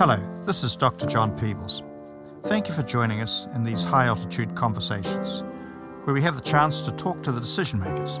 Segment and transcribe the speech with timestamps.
[0.00, 1.06] Hello, this is Dr.
[1.06, 1.82] John Peebles.
[2.44, 5.44] Thank you for joining us in these high altitude conversations,
[6.04, 8.18] where we have the chance to talk to the decision makers,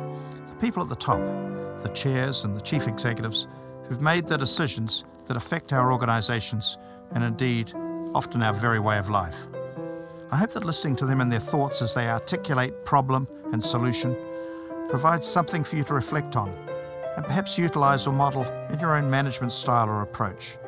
[0.50, 1.20] the people at the top,
[1.82, 3.48] the chairs and the chief executives
[3.86, 6.76] who've made the decisions that affect our organisations
[7.12, 7.72] and indeed
[8.14, 9.46] often our very way of life.
[10.30, 14.14] I hope that listening to them and their thoughts as they articulate problem and solution
[14.90, 16.50] provides something for you to reflect on
[17.16, 20.58] and perhaps utilise or model in your own management style or approach.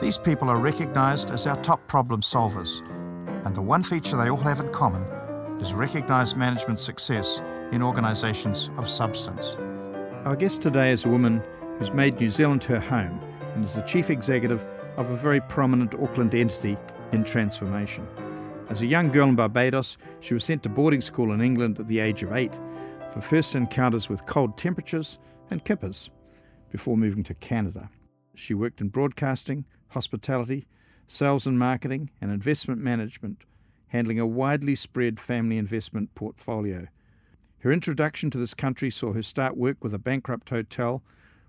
[0.00, 2.80] These people are recognised as our top problem solvers,
[3.46, 5.02] and the one feature they all have in common
[5.60, 9.56] is recognised management success in organisations of substance.
[10.24, 11.40] Our guest today is a woman
[11.78, 13.20] who's made New Zealand her home
[13.54, 16.76] and is the chief executive of a very prominent Auckland entity
[17.12, 18.06] in transformation.
[18.68, 21.86] As a young girl in Barbados, she was sent to boarding school in England at
[21.86, 22.58] the age of eight
[23.12, 25.20] for first encounters with cold temperatures
[25.52, 26.10] and kippers
[26.72, 27.88] before moving to Canada.
[28.34, 30.66] She worked in broadcasting, hospitality,
[31.06, 33.42] sales and marketing, and investment management,
[33.88, 36.88] handling a widely spread family investment portfolio.
[37.60, 41.02] Her introduction to this country saw her start work with a bankrupt hotel,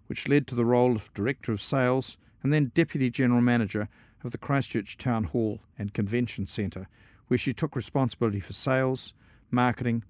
[0.08, 3.90] which led to the role of Director of Sales and then Deputy General Manager
[4.24, 6.88] of the Christchurch Town Hall and Convention Centre,
[7.28, 9.14] where she took responsibility for sales,
[9.52, 10.04] marketing,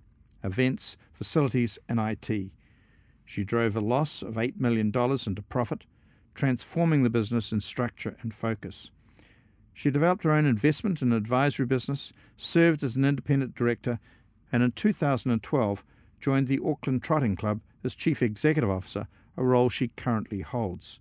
[0.43, 2.51] events, facilities, and IT.
[3.25, 5.85] She drove a loss of $8 million into profit,
[6.35, 8.91] transforming the business in structure and focus.
[9.73, 13.99] She developed her own investment and advisory business, served as an independent director,
[14.51, 15.83] and in 2012
[16.19, 20.99] joined the Auckland Trotting Club as Chief Executive Officer, a role she currently holds.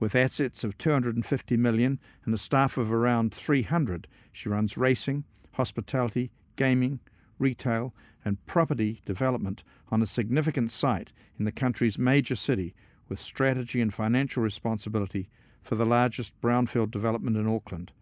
[0.00, 6.30] With assets of 250 million and a staff of around 300, she runs racing, hospitality,
[6.56, 7.00] gaming,
[7.38, 7.92] retail,
[8.24, 12.74] and property development on a significant site in the country's major city
[13.08, 15.28] with strategy and financial responsibility
[15.62, 17.92] for the largest brownfield development in Auckland.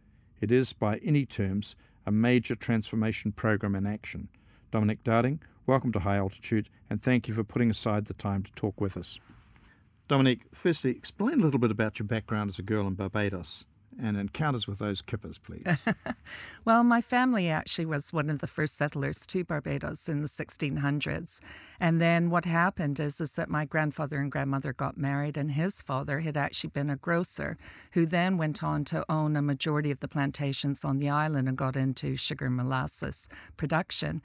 [0.40, 4.28] It is, by any terms, a major transformation program in action.
[4.70, 8.52] Dominique Dowding, welcome to High Altitude and thank you for putting aside the time to
[8.52, 9.18] talk with us.
[10.08, 13.66] Dominique, firstly, explain a little bit about your background as a girl in Barbados
[14.00, 15.64] and encounters with those kippers, please?
[16.64, 21.40] well, my family actually was one of the first settlers to Barbados in the 1600s.
[21.80, 25.80] And then what happened is, is that my grandfather and grandmother got married, and his
[25.80, 27.56] father had actually been a grocer
[27.92, 31.56] who then went on to own a majority of the plantations on the island and
[31.56, 34.20] got into sugar and molasses production.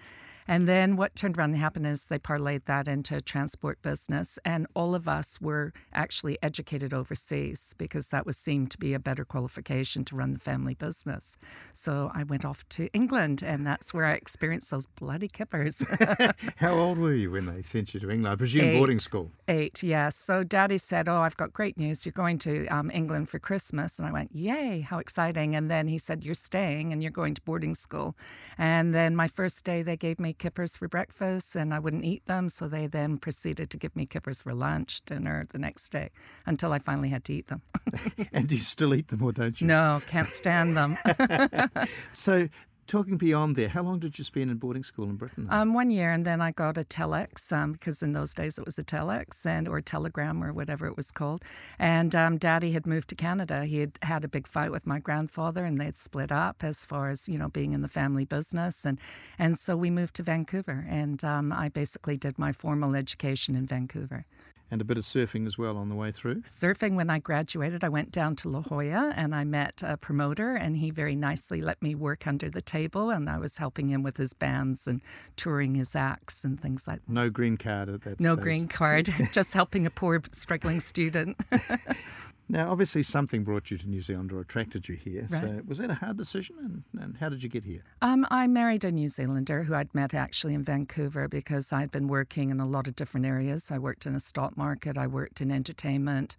[0.48, 4.38] And then what turned around and happened is they parlayed that into a transport business,
[4.44, 9.00] and all of us were actually educated overseas because that was seen to be a
[9.00, 11.38] better qualification to run the family business.
[11.74, 15.84] So I went off to England, and that's where I experienced those bloody kippers.
[16.58, 18.34] How old were you when they sent you to England?
[18.34, 18.78] I presume Eight.
[18.78, 19.32] boarding school.
[19.48, 20.16] Eight, yes.
[20.16, 22.06] So Daddy said, "Oh, I've got great news.
[22.06, 24.82] You're going to um, England for Christmas," and I went, "Yay!
[24.82, 28.16] How exciting!" And then he said, "You're staying, and you're going to boarding school."
[28.58, 32.26] And then my first day, they gave me kippers for breakfast and I wouldn't eat
[32.26, 32.50] them.
[32.50, 36.10] So they then proceeded to give me kippers for lunch, dinner the next day
[36.46, 37.62] until I finally had to eat them.
[38.34, 39.68] and do you still eat them or don't you?
[39.68, 40.98] No, can't stand them.
[42.14, 42.48] so
[42.92, 45.48] talking beyond there, how long did you spend in boarding school in Britain?
[45.50, 48.66] Um, one year, and then I got a telex um, because in those days it
[48.66, 51.42] was a telex and or telegram or whatever it was called.
[51.80, 53.64] And um, Daddy had moved to Canada.
[53.64, 57.10] He had had a big fight with my grandfather, and they'd split up as far
[57.10, 59.00] as you know being in the family business, and
[59.40, 63.66] and so we moved to Vancouver, and um, I basically did my formal education in
[63.66, 64.26] Vancouver
[64.72, 66.42] and a bit of surfing as well on the way through?
[66.44, 70.56] Surfing, when I graduated, I went down to La Jolla and I met a promoter,
[70.56, 74.02] and he very nicely let me work under the table, and I was helping him
[74.02, 75.02] with his bands and
[75.36, 77.12] touring his acts and things like that.
[77.12, 78.44] No green card at that No stage.
[78.44, 81.38] green card, just helping a poor, struggling student.
[82.52, 85.22] Now, obviously, something brought you to New Zealand or attracted you here.
[85.22, 85.30] Right.
[85.30, 86.84] So, was that a hard decision?
[86.94, 87.82] And, and how did you get here?
[88.02, 92.10] Um, I married a New Zealander who I'd met actually in Vancouver because I'd been
[92.10, 93.72] working in a lot of different areas.
[93.72, 96.36] I worked in a stock market, I worked in entertainment.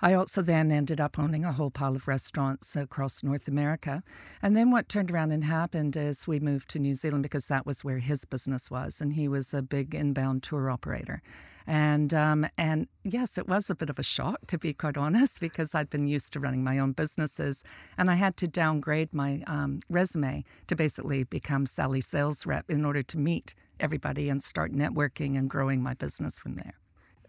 [0.00, 4.04] I also then ended up owning a whole pile of restaurants across North America.
[4.40, 7.66] And then what turned around and happened is we moved to New Zealand because that
[7.66, 11.20] was where his business was, and he was a big inbound tour operator.
[11.66, 15.40] And um, and yes, it was a bit of a shock to be quite honest,
[15.40, 17.64] because I'd been used to running my own businesses,
[17.98, 22.84] and I had to downgrade my um, resume to basically become Sally sales rep in
[22.84, 26.74] order to meet everybody and start networking and growing my business from there.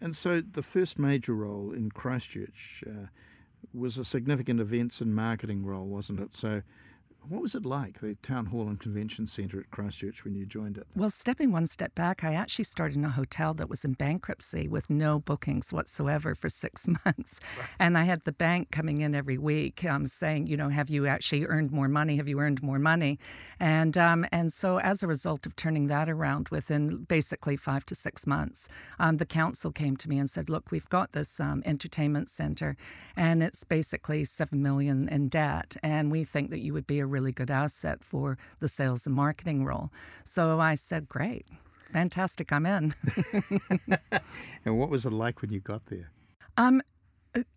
[0.01, 3.07] And so, the first major role in Christchurch uh,
[3.73, 6.33] was a significant events and marketing role, wasn't it?
[6.33, 6.61] So,
[7.29, 10.79] What was it like, the Town Hall and Convention Centre at Christchurch, when you joined
[10.79, 10.87] it?
[10.95, 14.67] Well, stepping one step back, I actually started in a hotel that was in bankruptcy
[14.67, 17.39] with no bookings whatsoever for six months.
[17.59, 17.67] Right.
[17.77, 21.05] And I had the bank coming in every week um, saying, you know, have you
[21.05, 22.17] actually earned more money?
[22.17, 23.19] Have you earned more money?
[23.59, 27.95] And, um, and so, as a result of turning that around within basically five to
[27.95, 31.61] six months, um, the council came to me and said, look, we've got this um,
[31.63, 32.75] entertainment centre
[33.15, 35.77] and it's basically seven million in debt.
[35.83, 39.15] And we think that you would be a really good asset for the sales and
[39.15, 39.91] marketing role.
[40.23, 41.45] So I said, great,
[41.91, 42.93] fantastic, I'm in.
[44.65, 46.11] and what was it like when you got there?
[46.57, 46.81] Um,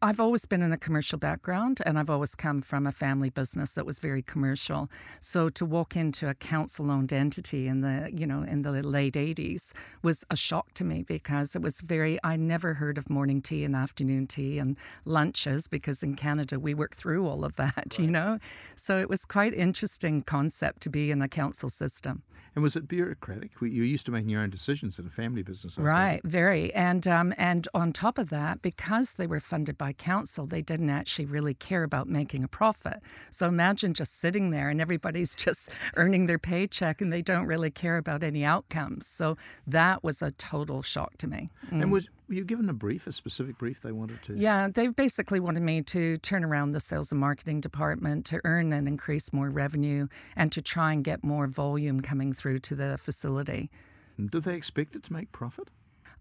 [0.02, 3.74] I've always been in a commercial background and I've always come from a family business
[3.74, 4.90] that was very commercial.
[5.20, 9.14] So to walk into a council owned entity in the, you know, in the late
[9.14, 9.72] 80s
[10.02, 13.64] was a shock to me because it was very I never heard of morning tea
[13.64, 14.76] and afternoon tea and
[15.06, 17.98] lunches because in Canada we work through all of that, right.
[17.98, 18.38] you know.
[18.76, 22.22] So it was quite interesting concept to be in a council system.
[22.54, 23.52] And was it bureaucratic?
[23.60, 26.20] You're used to making your own decisions in a family business, right?
[26.22, 30.62] Very, and um, and on top of that, because they were funded by council, they
[30.62, 33.00] didn't actually really care about making a profit.
[33.30, 37.70] So imagine just sitting there and everybody's just earning their paycheck, and they don't really
[37.70, 39.06] care about any outcomes.
[39.06, 39.36] So
[39.66, 41.48] that was a total shock to me.
[41.70, 41.82] Mm.
[41.82, 44.34] And was were you given a brief, a specific brief they wanted to?
[44.34, 48.72] Yeah, they basically wanted me to turn around the sales and marketing department to earn
[48.72, 52.96] and increase more revenue and to try and get more volume coming through to the
[52.96, 53.70] facility.
[54.16, 55.69] Did they expect it to make profit?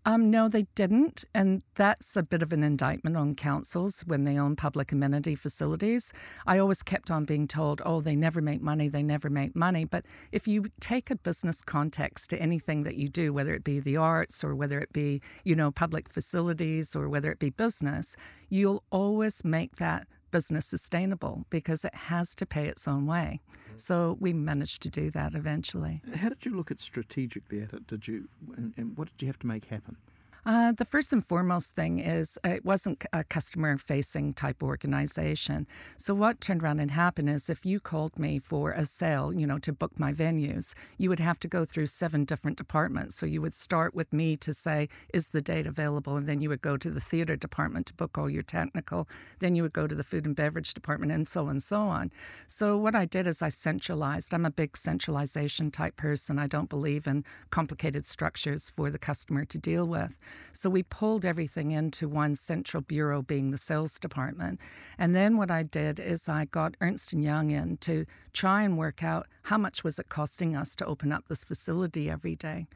[0.04, 1.26] Um, no, they didn't.
[1.36, 6.12] And that's a bit of an indictment on councils when they own public amenity facilities.
[6.48, 9.86] I always kept on being told, oh, they never make money, they never make money.
[9.86, 13.80] But if you take a business context to anything that you do, whether it be
[13.80, 18.16] the arts or whether it be, you know, public facilities or whether it be business,
[18.50, 23.40] you'll always make that business sustainable because it has to pay its own way.
[23.42, 23.78] Mm-hmm.
[23.78, 26.02] So we managed to do that eventually.
[26.16, 27.88] How did you look at strategically at it?
[27.88, 29.98] Did you, and, and what did you have to make happen?
[30.44, 35.68] Uh, the first and foremost thing is uh, it wasn't a customer facing type organization.
[35.98, 39.46] So, what turned around and happened is if you called me for a sale, you
[39.46, 43.16] know, to book my venues, you would have to go through seven different departments.
[43.16, 46.18] So, you would start with me to say, is the date available?
[46.18, 49.08] And then you would go to the theater department to book all your technical.
[49.40, 51.82] Then you would go to the food and beverage department and so on and so
[51.82, 52.12] on.
[52.48, 54.34] So, what I did is I centralized.
[54.34, 56.40] I'm a big centralization type person.
[56.40, 60.16] I don't believe in complicated structures for the customer to deal with.
[60.54, 64.60] So we pulled everything into one central bureau, being the sales department.
[64.98, 68.78] And then what I did is I got Ernst & Young in to try and
[68.78, 72.68] work out how much was it costing us to open up this facility every day.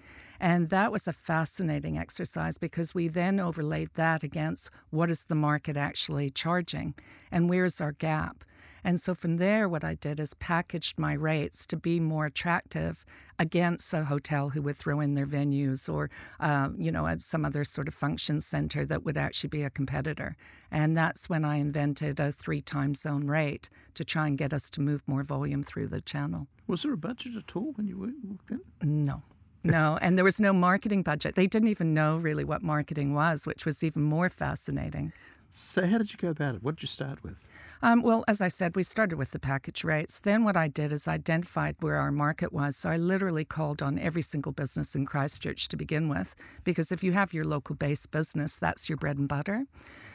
[0.46, 5.34] And that was a fascinating exercise because we then overlaid that against what is the
[5.34, 6.94] market actually charging
[7.32, 8.44] and where's our gap.
[8.84, 13.04] And so from there, what I did is packaged my rates to be more attractive
[13.40, 17.44] against a hotel who would throw in their venues or, uh, you know, at some
[17.44, 20.38] other sort of function center that would actually be a competitor.
[20.70, 24.70] And that's when I invented a three time zone rate to try and get us
[24.70, 26.46] to move more volume through the channel.
[26.68, 28.62] Was there a budget at all when you walked in?
[28.84, 29.24] No.
[29.66, 31.36] No, and there was no marketing budget.
[31.36, 35.12] They didn't even know really what marketing was, which was even more fascinating.
[35.58, 36.64] So, how did you go about it?
[36.64, 37.48] What did you start with?
[37.82, 40.20] Um, well, as I said, we started with the package rates.
[40.20, 42.76] Then, what I did is identified where our market was.
[42.76, 46.36] So, I literally called on every single business in Christchurch to begin with,
[46.66, 49.66] because if you have your local based business, that's your bread and butter.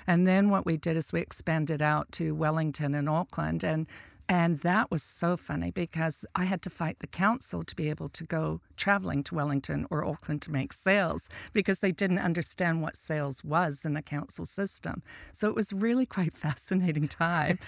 [0.07, 3.65] And then, what we did is we expanded out to Wellington and Auckland.
[3.65, 3.87] And
[4.31, 8.09] and that was so funny because I had to fight the council to be able
[8.11, 12.97] to go traveling to Wellington or Auckland to make sales because they didn't understand what
[12.97, 15.03] sales was in a council system.
[15.33, 17.59] So it was really quite fascinating time.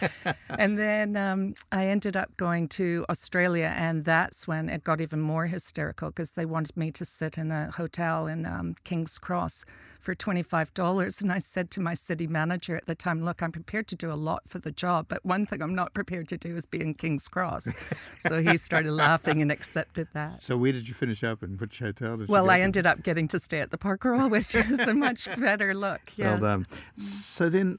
[0.49, 5.21] and then um, I ended up going to Australia, and that's when it got even
[5.21, 9.65] more hysterical because they wanted me to sit in a hotel in um, King's Cross
[10.01, 11.23] for $25.
[11.23, 14.11] And I said to my city manager at the time, Look, I'm prepared to do
[14.11, 16.81] a lot for the job, but one thing I'm not prepared to do is be
[16.81, 17.93] in King's Cross.
[18.19, 20.43] so he started laughing and accepted that.
[20.43, 23.03] So where did you finish up and which hotel did well, you I ended up
[23.03, 26.01] getting to stay at the Park Royal, which is a much better look.
[26.15, 26.41] Yes.
[26.41, 26.67] Well done.
[26.97, 27.79] So then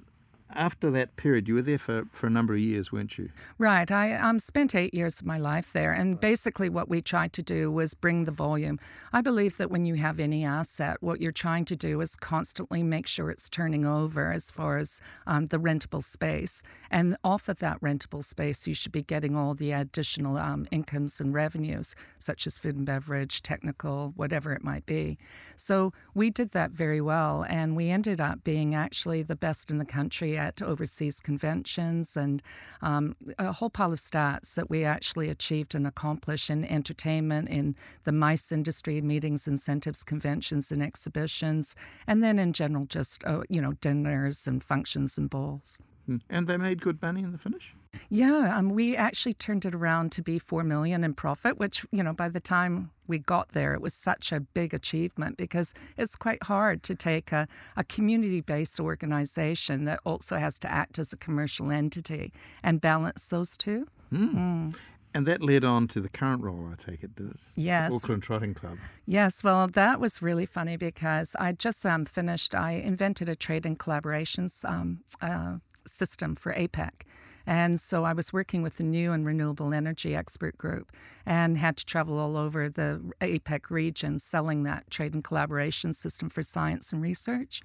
[0.55, 3.29] after that period, you were there for, for a number of years, weren't you?
[3.57, 3.89] Right.
[3.91, 5.93] I um, spent eight years of my life there.
[5.93, 8.79] And basically, what we tried to do was bring the volume.
[9.11, 12.83] I believe that when you have any asset, what you're trying to do is constantly
[12.83, 16.63] make sure it's turning over as far as um, the rentable space.
[16.89, 21.19] And off of that rentable space, you should be getting all the additional um, incomes
[21.19, 25.17] and revenues, such as food and beverage, technical, whatever it might be.
[25.55, 27.45] So we did that very well.
[27.47, 32.43] And we ended up being actually the best in the country at overseas conventions and
[32.81, 37.75] um, a whole pile of stats that we actually achieved and accomplished in entertainment, in
[38.03, 41.75] the MICE industry, meetings, incentives, conventions, and exhibitions,
[42.07, 45.79] and then in general, just, uh, you know, dinners and functions and balls.
[46.05, 46.17] Hmm.
[46.29, 47.75] And they made good money in the finish?
[48.09, 52.03] Yeah, um, we actually turned it around to be four million in profit, which you
[52.03, 56.15] know by the time we got there, it was such a big achievement because it's
[56.15, 61.17] quite hard to take a, a community-based organization that also has to act as a
[61.17, 62.31] commercial entity
[62.63, 63.87] and balance those two.
[64.11, 64.33] Mm.
[64.33, 64.79] Mm.
[65.15, 67.93] And that led on to the current role, I take it, does yes.
[67.93, 68.77] Auckland Trotting Club.
[69.05, 73.65] Yes, well, that was really funny because I just um, finished, I invented a trade
[73.65, 77.03] and collaborations um, uh, system for APEC.
[77.45, 80.91] And so I was working with the new and renewable energy expert group
[81.25, 86.29] and had to travel all over the APEC region selling that trade and collaboration system
[86.29, 87.61] for science and research.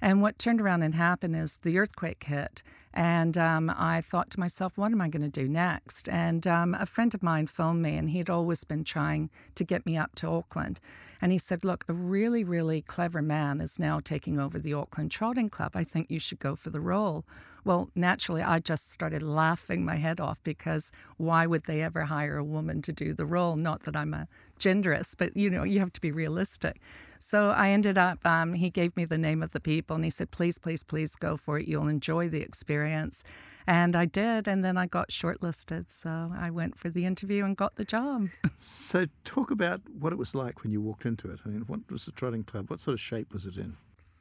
[0.00, 2.62] And what turned around and happened is the earthquake hit.
[2.94, 6.08] And um, I thought to myself, what am I going to do next?
[6.08, 9.86] And um, a friend of mine phoned me, and he'd always been trying to get
[9.86, 10.80] me up to Auckland.
[11.20, 15.10] And he said, Look, a really, really clever man is now taking over the Auckland
[15.10, 15.72] Trotting Club.
[15.74, 17.24] I think you should go for the role.
[17.64, 22.36] Well, naturally, I just started laughing my head off because why would they ever hire
[22.36, 23.56] a woman to do the role?
[23.56, 24.26] Not that I'm a
[24.58, 26.80] genderist, but you know, you have to be realistic.
[27.18, 30.10] So I ended up, um, he gave me the name of the people and he
[30.10, 31.68] said, please, please, please go for it.
[31.68, 33.24] You'll enjoy the experience.
[33.66, 34.48] And I did.
[34.48, 35.90] And then I got shortlisted.
[35.90, 38.28] So I went for the interview and got the job.
[38.56, 41.40] so talk about what it was like when you walked into it.
[41.44, 42.70] I mean, what was the trotting club?
[42.70, 43.76] What sort of shape was it in?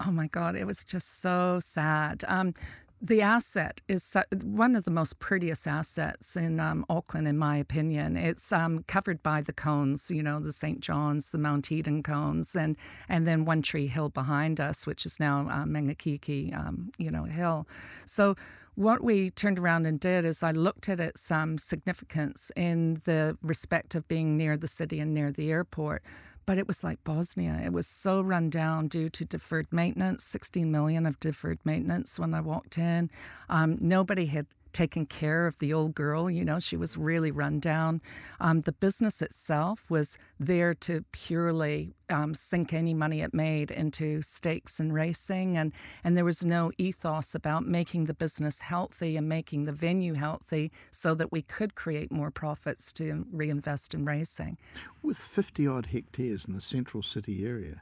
[0.05, 2.23] Oh my God, it was just so sad.
[2.27, 2.53] Um,
[3.01, 8.17] the asset is one of the most prettiest assets in um, Auckland, in my opinion.
[8.17, 10.79] It's um, covered by the cones, you know, the St.
[10.79, 12.75] John's, the Mount Eden cones, and
[13.07, 17.25] and then One Tree Hill behind us, which is now uh, Maungakiekie, um, you know,
[17.25, 17.67] hill.
[18.05, 18.35] So
[18.77, 23.35] what we turned around and did is I looked at its um, significance in the
[23.41, 26.03] respect of being near the city and near the airport,
[26.45, 27.59] but it was like Bosnia.
[27.65, 32.35] It was so run down due to deferred maintenance, 16 million of deferred maintenance when
[32.35, 33.09] I walked in.
[33.49, 34.45] Um, nobody had
[34.77, 36.29] taken care of the old girl.
[36.29, 38.01] You know, she was really run down.
[38.39, 44.21] Um, the business itself was there to purely um, sink any money it made into
[44.21, 49.27] stakes and racing, and and there was no ethos about making the business healthy and
[49.27, 54.57] making the venue healthy, so that we could create more profits to reinvest in racing.
[55.01, 57.81] With fifty odd hectares in the central city area,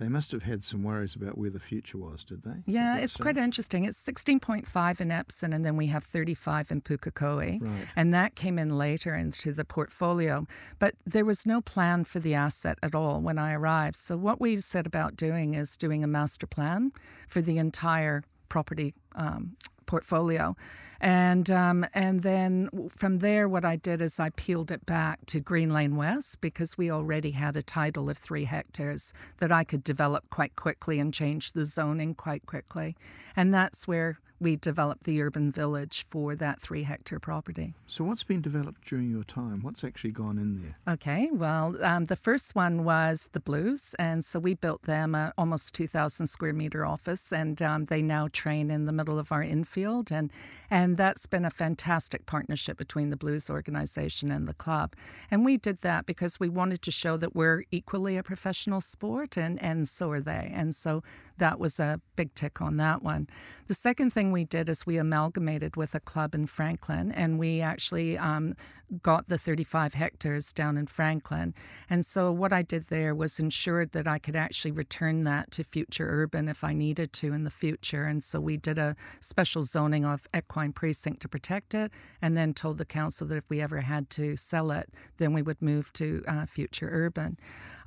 [0.00, 2.62] they must have had some worries about where the future was, did they?
[2.64, 3.84] Yeah, it's quite interesting.
[3.84, 7.60] It's 16.5 in Epsom, and then we have 35 in Pukekohe.
[7.60, 7.86] Right.
[7.94, 10.46] And that came in later into the portfolio.
[10.78, 13.96] But there was no plan for the asset at all when I arrived.
[13.96, 16.92] So, what we set about doing is doing a master plan
[17.28, 19.56] for the entire property um,
[19.90, 20.54] portfolio.
[21.00, 25.40] And um, and then from there, what I did is I peeled it back to
[25.40, 29.82] Green Lane West because we already had a title of three hectares that I could
[29.82, 32.96] develop quite quickly and change the zoning quite quickly.
[33.34, 37.74] And that's where we developed the urban village for that three hectare property.
[37.86, 39.60] So, what's been developed during your time?
[39.60, 40.94] What's actually gone in there?
[40.94, 45.32] Okay, well, um, the first one was the Blues, and so we built them a
[45.36, 49.42] almost 2,000 square meter office, and um, they now train in the middle of our
[49.42, 50.30] infield, and
[50.70, 54.94] and that's been a fantastic partnership between the Blues organization and the club.
[55.30, 59.36] And we did that because we wanted to show that we're equally a professional sport,
[59.36, 61.02] and and so are they, and so
[61.36, 63.28] that was a big tick on that one.
[63.66, 67.60] The second thing we did is we amalgamated with a club in Franklin, and we
[67.60, 68.54] actually um,
[69.02, 71.54] got the 35 hectares down in Franklin.
[71.88, 75.64] And so what I did there was ensured that I could actually return that to
[75.64, 78.04] future urban if I needed to in the future.
[78.04, 82.54] And so we did a special zoning of equine precinct to protect it, and then
[82.54, 85.92] told the council that if we ever had to sell it, then we would move
[85.94, 87.38] to uh, future urban.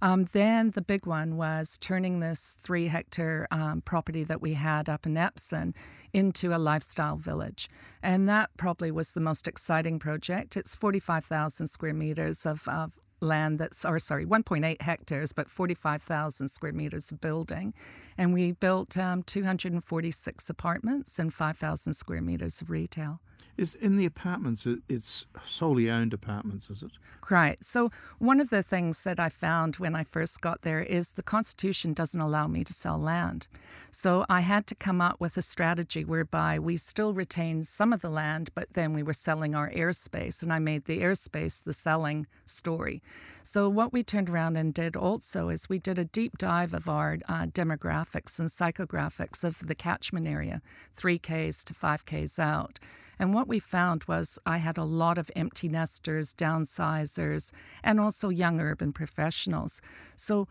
[0.01, 4.89] Um, then the big one was turning this three hectare um, property that we had
[4.89, 5.73] up in Epsom
[6.11, 7.69] into a lifestyle village.
[8.01, 10.57] And that probably was the most exciting project.
[10.57, 12.93] It's 45,000 square meters of, of
[13.23, 17.73] land that's, or sorry, 1.8 hectares, but 45,000 square meters of building.
[18.17, 23.19] And we built um, 246 apartments and 5,000 square meters of retail.
[23.55, 26.93] Is in the apartments, it's solely owned apartments, is it?
[27.29, 27.63] Right.
[27.63, 31.21] So, one of the things that I found when I first got there is the
[31.21, 33.47] Constitution doesn't allow me to sell land.
[33.91, 38.01] So, I had to come up with a strategy whereby we still retained some of
[38.01, 40.41] the land, but then we were selling our airspace.
[40.41, 43.03] And I made the airspace the selling story.
[43.43, 46.87] So, what we turned around and did also is we did a deep dive of
[46.87, 50.61] our uh, demographics and psychographics of the catchment area,
[50.95, 52.79] 3Ks to 5Ks out.
[53.19, 57.51] And what we found was I had a lot of empty nesters, downsizers,
[57.83, 59.81] and also young urban professionals.
[60.15, 60.47] So,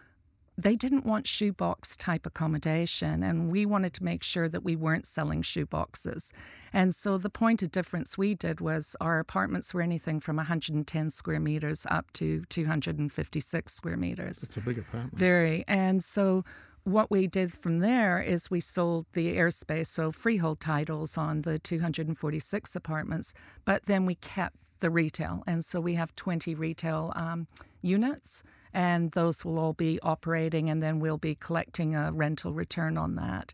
[0.57, 5.07] they didn't want shoebox type accommodation, and we wanted to make sure that we weren't
[5.07, 6.33] selling shoeboxes.
[6.73, 11.11] And so the point of difference we did was our apartments were anything from 110
[11.11, 14.43] square meters up to 256 square meters.
[14.43, 15.17] It's a big apartment.
[15.17, 15.65] Very.
[15.67, 16.45] And so
[16.85, 21.59] what we did from there is we sold the airspace, so freehold titles on the
[21.59, 25.43] 246 apartments, but then we kept the retail.
[25.47, 27.47] And so we have 20 retail um,
[27.81, 32.97] units and those will all be operating, and then we'll be collecting a rental return
[32.97, 33.53] on that.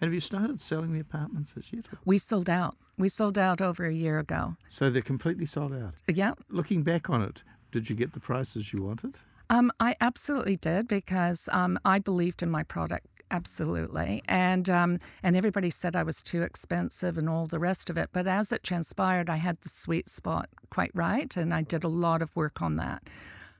[0.00, 1.82] And have you started selling the apartments this year?
[2.04, 2.76] We sold out.
[2.98, 4.56] We sold out over a year ago.
[4.68, 5.94] So they're completely sold out.
[6.08, 6.34] Yeah.
[6.48, 9.18] Looking back on it, did you get the prices you wanted?
[9.50, 15.36] Um, I absolutely did because um, I believed in my product absolutely, and um, and
[15.36, 18.10] everybody said I was too expensive and all the rest of it.
[18.12, 21.88] But as it transpired, I had the sweet spot quite right, and I did a
[21.88, 23.02] lot of work on that.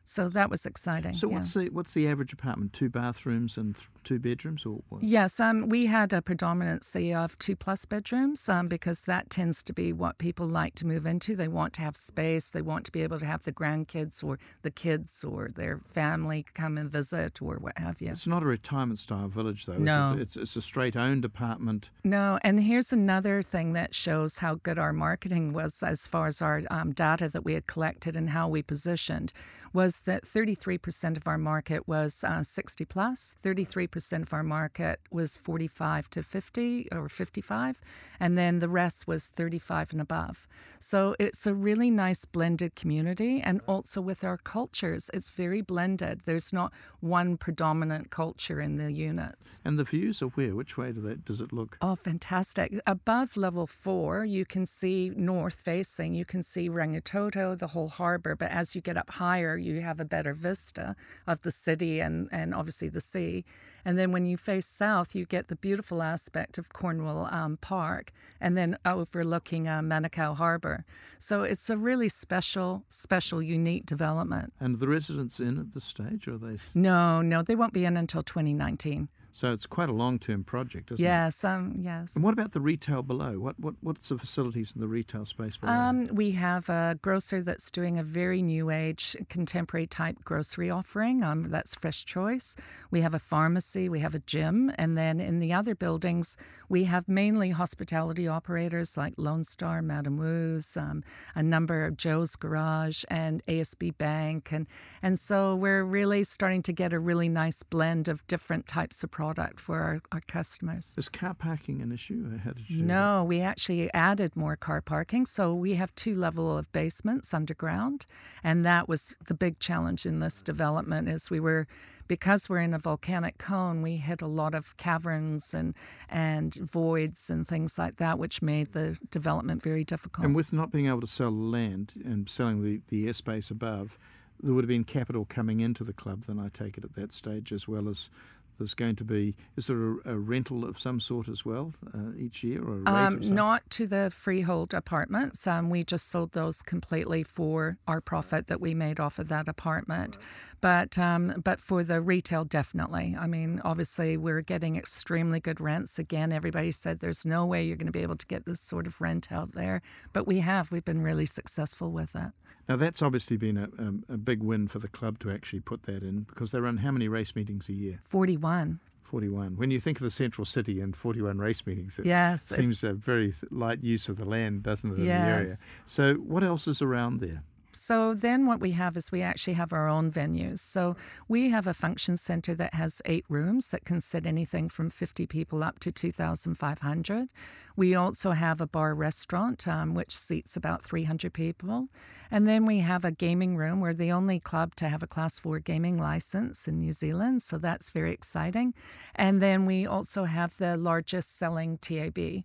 [0.04, 1.14] So that was exciting.
[1.14, 1.34] So yeah.
[1.34, 2.72] what's the what's the average apartment?
[2.72, 5.02] Two bathrooms and th- two bedrooms, or what?
[5.02, 9.72] Yes, um, we had a predominancy of two plus bedrooms um, because that tends to
[9.72, 11.36] be what people like to move into.
[11.36, 12.50] They want to have space.
[12.50, 16.44] They want to be able to have the grandkids or the kids or their family
[16.54, 18.10] come and visit or what have you.
[18.10, 19.78] It's not a retirement style village though.
[19.78, 20.20] No, it?
[20.20, 21.90] it's it's a straight owned apartment.
[22.02, 26.42] No, and here's another thing that shows how good our marketing was as far as
[26.42, 29.32] our um, data that we had collected and how we positioned
[29.72, 35.36] was that 33% of our market was uh, 60 plus, 33% of our market was
[35.36, 37.80] 45 to 50 or 55,
[38.18, 40.48] and then the rest was 35 and above.
[40.78, 46.22] So it's a really nice blended community, and also with our cultures, it's very blended.
[46.24, 49.62] There's not one predominant culture in the units.
[49.64, 50.54] And the views are where?
[50.54, 51.76] Which way do that, does it look?
[51.80, 52.72] Oh, fantastic.
[52.86, 58.34] Above level four, you can see north facing, you can see Rangitoto, the whole harbor,
[58.36, 60.96] but as you get up higher, you have a better vista
[61.26, 63.44] of the city and, and obviously the sea.
[63.84, 68.12] And then when you face south, you get the beautiful aspect of Cornwall um, Park
[68.40, 70.84] and then overlooking uh, Manukau Harbor.
[71.18, 74.52] So it's a really special, special, unique development.
[74.60, 76.56] And the residents in at this stage, are they?
[76.74, 79.08] No, no, they won't be in until 2019.
[79.34, 81.48] So it's quite a long term project, isn't yes, it?
[81.48, 82.14] Um, yes.
[82.14, 83.38] And what about the retail below?
[83.38, 85.72] What what what's the facilities in the retail space below?
[85.72, 91.24] Um, we have a grocer that's doing a very new age, contemporary type grocery offering.
[91.24, 92.56] Um, that's Fresh Choice.
[92.90, 96.36] We have a pharmacy, we have a gym, and then in the other buildings,
[96.68, 101.02] we have mainly hospitality operators like Lone Star, Madame Wu's, um,
[101.34, 104.66] a number of Joe's Garage, and ASB Bank, and
[105.00, 109.10] and so we're really starting to get a really nice blend of different types of
[109.22, 110.96] product for our, our customers.
[110.98, 112.38] Is car parking an issue?
[112.38, 115.26] How did you no, we actually added more car parking.
[115.26, 118.04] So we have two level of basements underground.
[118.42, 121.68] And that was the big challenge in this development is we were
[122.08, 125.76] because we're in a volcanic cone, we hit a lot of caverns and
[126.08, 130.24] and voids and things like that, which made the development very difficult.
[130.26, 133.98] And with not being able to sell land and selling the, the airspace above,
[134.42, 137.12] there would have been capital coming into the club, then I take it at that
[137.12, 138.10] stage, as well as
[138.58, 142.12] there's going to be is there a, a rental of some sort as well uh,
[142.16, 145.46] each year or um, not to the freehold apartments.
[145.46, 149.48] Um, we just sold those completely for our profit that we made off of that
[149.48, 150.18] apartment.
[150.60, 153.16] But um, but for the retail definitely.
[153.18, 155.98] I mean obviously we're getting extremely good rents.
[155.98, 158.86] Again everybody said there's no way you're going to be able to get this sort
[158.86, 160.70] of rent out there but we have.
[160.70, 162.32] We've been really successful with it
[162.68, 165.84] now that's obviously been a, a, a, big win for the club to actually put
[165.84, 168.00] that in because they run how many race meetings a year?
[168.04, 168.80] 41.
[169.02, 169.56] 41.
[169.56, 172.94] When you think of the central city and 41 race meetings, it yes, seems a
[172.94, 175.24] very light use of the land, doesn't it, in yes.
[175.24, 175.54] the area?
[175.86, 177.42] So what else is around there?
[177.72, 180.58] So then what we have is we actually have our own venues.
[180.58, 180.94] So
[181.26, 185.26] we have a function center that has eight rooms that can sit anything from 50
[185.26, 187.28] people up to 2,500.
[187.74, 191.88] We also have a bar restaurant, um, which seats about 300 people.
[192.30, 193.80] And then we have a gaming room.
[193.80, 197.42] We're the only club to have a class four gaming license in New Zealand.
[197.42, 198.74] So that's very exciting.
[199.14, 202.44] And then we also have the largest selling TAB.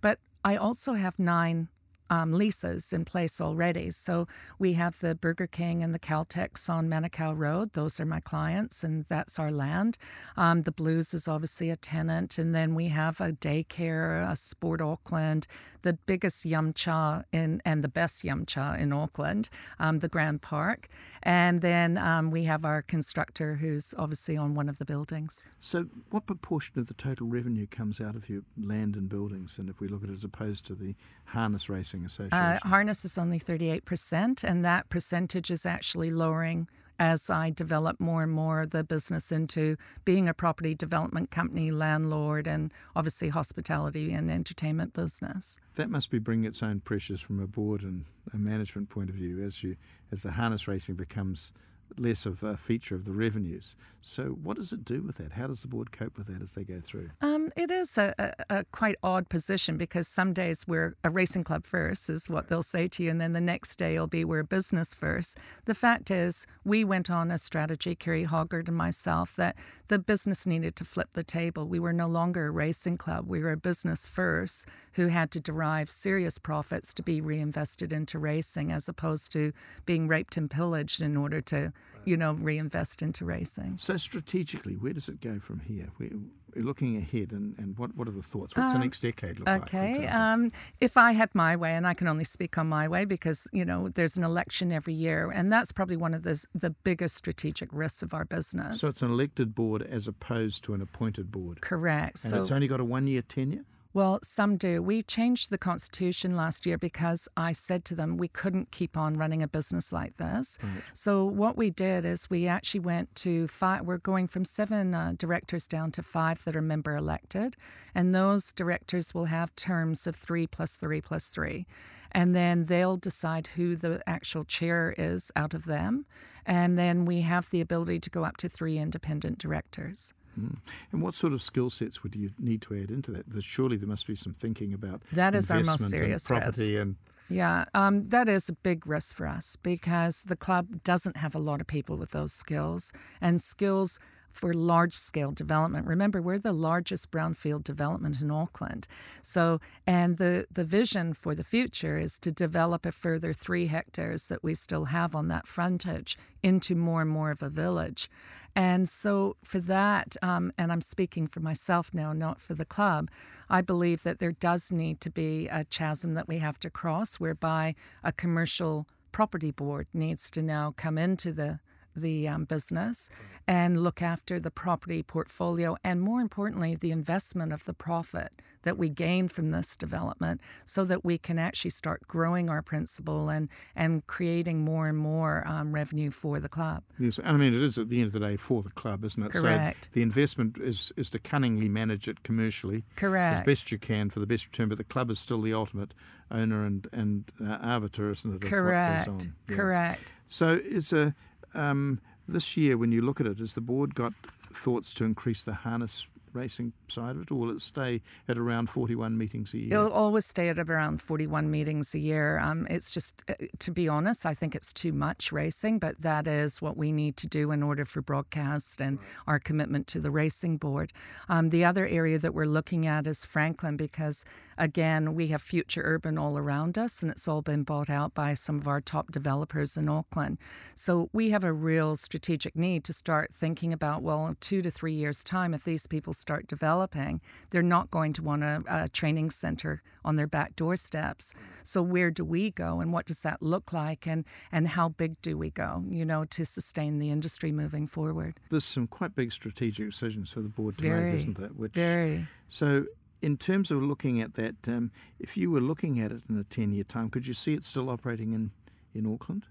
[0.00, 1.68] But I also have nine
[2.10, 3.90] um, leases in place already.
[3.90, 4.26] So
[4.58, 7.72] we have the Burger King and the Caltex on Manukau Road.
[7.72, 9.98] Those are my clients, and that's our land.
[10.36, 14.80] Um, the Blues is obviously a tenant, and then we have a daycare, a Sport
[14.80, 15.46] Auckland,
[15.82, 20.42] the biggest yum cha in and the best yum cha in Auckland, um, the Grand
[20.42, 20.88] Park,
[21.22, 25.44] and then um, we have our constructor who's obviously on one of the buildings.
[25.58, 29.58] So, what proportion of the total revenue comes out of your land and buildings?
[29.58, 30.94] And if we look at it as opposed to the
[31.26, 36.10] harness racing association, uh, harness is only thirty eight percent, and that percentage is actually
[36.10, 41.70] lowering as I develop more and more the business into being a property development company,
[41.70, 45.58] landlord, and obviously hospitality and entertainment business.
[45.76, 49.16] That must be bringing its own pressures from a board and a management point of
[49.16, 49.76] view as you
[50.10, 51.52] as the harness racing becomes
[51.98, 53.76] less of a feature of the revenues.
[54.00, 55.32] So, what does it do with that?
[55.32, 57.10] How does the board cope with that as they go through?
[57.20, 61.44] Um, it is a, a, a, quite odd position because some days we're a racing
[61.44, 64.24] club first, is what they'll say to you, and then the next day it'll be
[64.24, 65.38] we're a business first.
[65.64, 69.56] The fact is, we went on a strategy, Kerry Hoggard and myself, that
[69.88, 71.66] the business needed to flip the table.
[71.66, 75.40] We were no longer a racing club, we were a business first who had to
[75.40, 79.52] derive serious profits to be reinvested into racing as opposed to
[79.86, 81.72] being raped and pillaged in order to
[82.04, 83.76] you know, reinvest into racing.
[83.78, 85.88] So strategically, where does it go from here?
[85.98, 86.10] We're,
[86.56, 88.56] looking ahead, and, and what, what are the thoughts?
[88.56, 89.92] What's um, the next decade look okay.
[89.92, 89.96] like?
[89.98, 93.04] Okay, um, if I had my way, and I can only speak on my way
[93.04, 96.70] because you know there's an election every year, and that's probably one of the the
[96.70, 98.80] biggest strategic risks of our business.
[98.80, 101.60] So it's an elected board as opposed to an appointed board.
[101.60, 102.16] Correct.
[102.24, 103.64] And so it's only got a one year tenure.
[103.98, 104.80] Well, some do.
[104.80, 109.14] We changed the constitution last year because I said to them we couldn't keep on
[109.14, 110.56] running a business like this.
[110.62, 110.84] Right.
[110.94, 113.82] So what we did is we actually went to five.
[113.82, 117.56] We're going from seven uh, directors down to five that are member elected,
[117.92, 121.66] and those directors will have terms of three plus three plus three,
[122.12, 126.06] and then they'll decide who the actual chair is out of them,
[126.46, 130.14] and then we have the ability to go up to three independent directors.
[130.38, 130.58] Mm.
[130.92, 133.42] And what sort of skill sets would you need to add into that?
[133.42, 136.80] surely there must be some thinking about that is our most serious property risk.
[136.80, 136.96] and
[137.30, 141.38] yeah, um, that is a big risk for us because the club doesn't have a
[141.38, 144.00] lot of people with those skills, and skills
[144.32, 145.86] for large scale development.
[145.86, 148.86] Remember, we're the largest brownfield development in Auckland.
[149.22, 154.28] So, and the, the vision for the future is to develop a further three hectares
[154.28, 158.08] that we still have on that frontage into more and more of a village.
[158.54, 163.10] And so, for that, um, and I'm speaking for myself now, not for the club,
[163.48, 167.16] I believe that there does need to be a chasm that we have to cross
[167.16, 171.60] whereby a commercial property board needs to now come into the
[171.98, 173.10] the um, business
[173.46, 178.32] and look after the property portfolio and more importantly the investment of the profit
[178.62, 183.28] that we gain from this development so that we can actually start growing our principal
[183.28, 186.82] and and creating more and more um, revenue for the club.
[186.98, 189.04] Yes and i mean it is at the end of the day for the club
[189.04, 189.32] isn't it?
[189.32, 189.84] Correct.
[189.84, 193.38] so the investment is is to cunningly manage it commercially correct.
[193.38, 195.94] as best you can for the best return but the club is still the ultimate
[196.30, 199.28] owner and and uh, arbiter isn't it correct.
[199.48, 199.56] yeah.
[199.56, 200.12] correct.
[200.26, 201.14] So it's a
[201.54, 205.42] um, this year, when you look at it, has the board got thoughts to increase
[205.42, 206.06] the harness
[206.38, 209.74] racing side of it, or will it stay at around 41 meetings a year?
[209.74, 212.38] It'll always stay at around 41 meetings a year.
[212.38, 216.28] Um, it's just, uh, to be honest, I think it's too much racing, but that
[216.28, 220.10] is what we need to do in order for broadcast and our commitment to the
[220.10, 220.92] racing board.
[221.28, 224.24] Um, the other area that we're looking at is Franklin, because
[224.56, 228.34] again, we have future urban all around us, and it's all been bought out by
[228.34, 230.38] some of our top developers in Auckland.
[230.74, 234.92] So we have a real strategic need to start thinking about, well, two to three
[234.92, 239.30] years' time, if these people start developing, they're not going to want a, a training
[239.30, 241.32] center on their back doorsteps.
[241.64, 245.22] So where do we go, and what does that look like, and and how big
[245.22, 245.84] do we go?
[245.88, 248.40] You know, to sustain the industry moving forward.
[248.50, 251.48] There's some quite big strategic decisions for the board to very, make, isn't there?
[251.48, 252.26] Which very.
[252.48, 252.84] So
[253.22, 256.44] in terms of looking at that, um, if you were looking at it in a
[256.44, 258.50] 10 year time, could you see it still operating in,
[258.94, 259.46] in Auckland?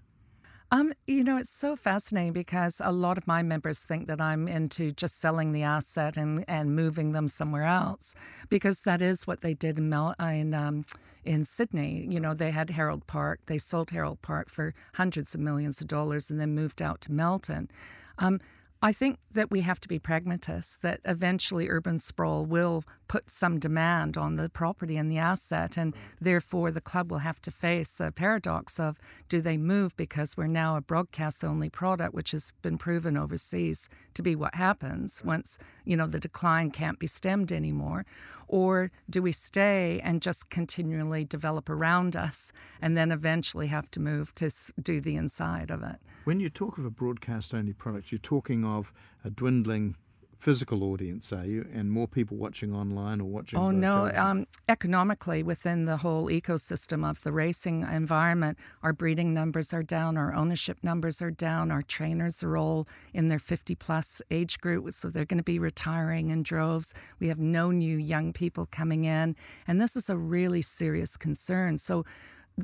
[0.70, 4.46] Um, you know, it's so fascinating because a lot of my members think that I'm
[4.46, 8.14] into just selling the asset and, and moving them somewhere else,
[8.50, 10.84] because that is what they did in Mel- in, um,
[11.24, 12.06] in Sydney.
[12.10, 15.88] You know, they had Harold Park, they sold Harold Park for hundreds of millions of
[15.88, 17.70] dollars, and then moved out to Melton.
[18.18, 18.38] Um,
[18.80, 23.58] I think that we have to be pragmatists, that eventually urban sprawl will put some
[23.58, 25.98] demand on the property and the asset, and mm.
[26.20, 30.46] therefore the club will have to face a paradox of do they move because we're
[30.46, 35.58] now a broadcast only product, which has been proven overseas to be what happens once,
[35.84, 38.04] you know, the decline can't be stemmed anymore,
[38.46, 44.00] or do we stay and just continually develop around us and then eventually have to
[44.00, 44.50] move to
[44.82, 45.96] do the inside of it?
[46.24, 48.92] When you talk of a broadcast only product, you're talking of
[49.24, 49.96] a dwindling
[50.38, 51.66] physical audience, are you?
[51.72, 53.58] And more people watching online or watching?
[53.58, 54.10] Oh no!
[54.14, 60.16] Um, economically, within the whole ecosystem of the racing environment, our breeding numbers are down,
[60.16, 64.92] our ownership numbers are down, our trainers are all in their 50 plus age group,
[64.92, 66.94] so they're going to be retiring in droves.
[67.18, 69.34] We have no new young people coming in,
[69.66, 71.78] and this is a really serious concern.
[71.78, 72.04] So,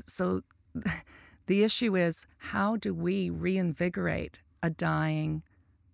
[0.07, 0.43] so.
[1.47, 5.43] The issue is how do we reinvigorate a dying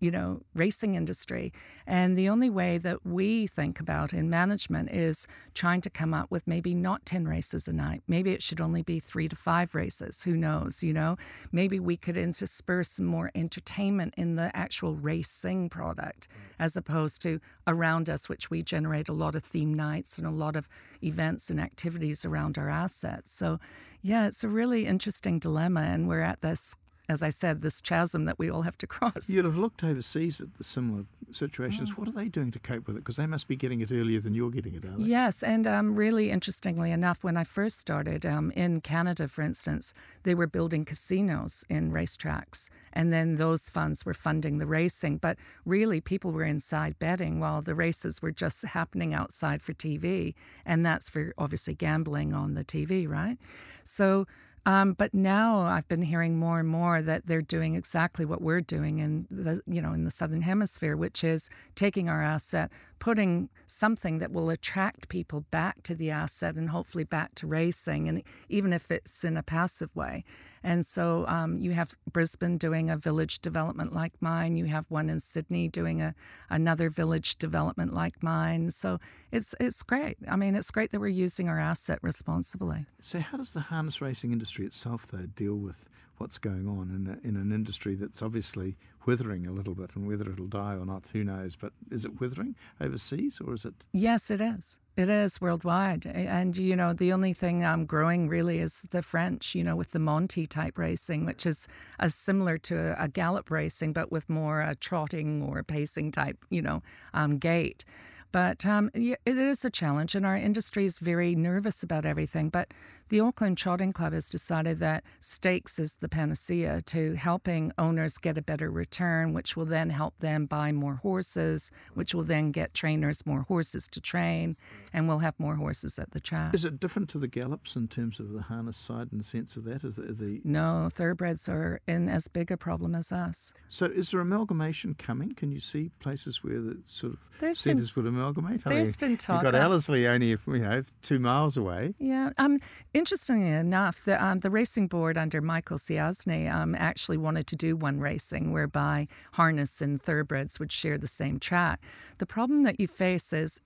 [0.01, 1.53] you know, racing industry.
[1.87, 6.31] And the only way that we think about in management is trying to come up
[6.31, 8.03] with maybe not 10 races a night.
[8.09, 10.23] Maybe it should only be three to five races.
[10.23, 11.17] Who knows, you know?
[11.53, 16.55] Maybe we could intersperse some more entertainment in the actual racing product mm.
[16.59, 20.31] as opposed to around us, which we generate a lot of theme nights and a
[20.31, 20.67] lot of
[21.03, 23.33] events and activities around our assets.
[23.33, 23.61] So,
[24.03, 25.83] yeah, it's a really interesting dilemma.
[25.83, 26.75] And we're at this
[27.11, 29.29] as I said, this chasm that we all have to cross.
[29.29, 31.93] You'd have looked overseas at the similar situations.
[31.93, 31.99] Mm.
[31.99, 33.01] What are they doing to cope with it?
[33.01, 35.05] Because they must be getting it earlier than you're getting it, are they?
[35.05, 39.93] Yes, and um, really interestingly enough, when I first started um, in Canada, for instance,
[40.23, 45.19] they were building casinos in racetracks, and then those funds were funding the racing.
[45.19, 50.35] But really, people were inside betting while the races were just happening outside for TV,
[50.65, 53.37] and that's for obviously gambling on the TV, right?
[53.83, 54.27] So
[54.67, 58.61] um, but now I've been hearing more and more that they're doing exactly what we're
[58.61, 63.49] doing in the you know in the southern hemisphere, which is taking our asset, putting
[63.67, 68.23] something that will attract people back to the asset and hopefully back to racing, and
[68.51, 70.25] even if it's in a passive way.
[70.63, 74.57] And so um, you have Brisbane doing a village development like mine.
[74.57, 76.15] You have one in Sydney doing a
[76.51, 78.71] another village development like mine.
[78.71, 78.99] So
[79.33, 80.19] it's it's great.
[80.31, 82.85] I mean, it's great that we're using our asset responsibly.
[83.01, 85.89] So how does the harness racing industry itself, though, deal with
[86.21, 90.07] what's going on in, a, in an industry that's obviously withering a little bit, and
[90.07, 91.57] whether it'll die or not, who knows?
[91.57, 93.75] But is it withering overseas, or is it?
[93.93, 94.79] Yes, it is.
[94.97, 99.55] It is worldwide, and you know the only thing um, growing really is the French.
[99.55, 101.67] You know, with the monté type racing, which is
[101.99, 106.45] uh, similar to a, a, gallop racing, but with more a trotting or pacing type,
[106.51, 106.83] you know,
[107.15, 107.85] um, gait.
[108.33, 112.49] But um, it is a challenge, and our industry is very nervous about everything.
[112.49, 112.73] But
[113.11, 118.39] the Auckland Trotting Club has decided that stakes is the panacea to helping owners get
[118.39, 122.73] a better return, which will then help them buy more horses, which will then get
[122.73, 124.57] trainers more horses to train,
[124.93, 126.55] and we'll have more horses at the track.
[126.55, 129.57] Is it different to the gallops in terms of the harness side in the sense
[129.57, 129.83] of that?
[129.83, 130.41] Is the, the...
[130.45, 133.53] No, thoroughbreds are in as big a problem as us.
[133.69, 135.35] So is there amalgamation coming?
[135.35, 138.63] Can you see places where the sort of there's centres would amalgamate?
[138.63, 139.43] There's I mean, been talk.
[139.43, 141.95] You've got Ellerslie only, you know, two miles away.
[141.99, 142.31] Yeah.
[142.39, 142.59] Um,
[143.01, 147.75] Interestingly enough, the, um, the racing board under Michael Ciasne um, actually wanted to do
[147.75, 151.83] one racing whereby harness and thoroughbreds would share the same track.
[152.19, 153.59] The problem that you face is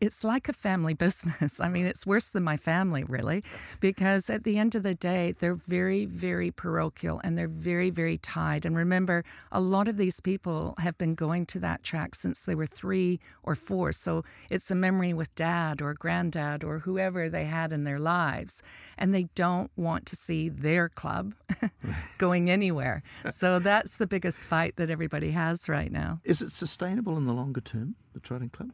[0.00, 1.60] it's like a family business.
[1.60, 3.42] I mean, it's worse than my family, really,
[3.80, 8.18] because at the end of the day, they're very, very parochial and they're very, very
[8.18, 8.64] tied.
[8.64, 12.54] And remember, a lot of these people have been going to that track since they
[12.54, 13.92] were three or four.
[13.92, 18.62] So it's a memory with dad or granddad or whoever they had in their lives.
[18.98, 21.34] And they don't want to see their club
[22.18, 23.02] going anywhere.
[23.30, 26.20] So that's the biggest fight that everybody has right now.
[26.24, 28.70] Is it sustainable in the longer term, the trotting club?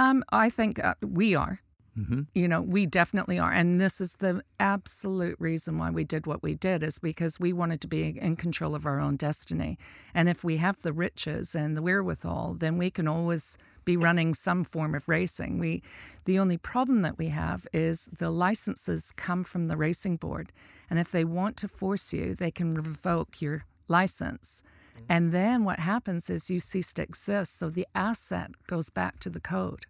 [0.00, 1.60] Um, I think uh, we are.
[1.98, 2.22] Mm-hmm.
[2.32, 3.52] You know, we definitely are.
[3.52, 7.52] And this is the absolute reason why we did what we did is because we
[7.52, 9.76] wanted to be in control of our own destiny.
[10.14, 14.32] And if we have the riches and the wherewithal, then we can always be running
[14.32, 15.58] some form of racing.
[15.58, 15.82] We
[16.24, 20.52] the only problem that we have is the licenses come from the racing board.
[20.88, 24.62] And if they want to force you, they can revoke your license.
[25.08, 27.58] And then what happens is you cease to exist.
[27.58, 29.86] So the asset goes back to the code.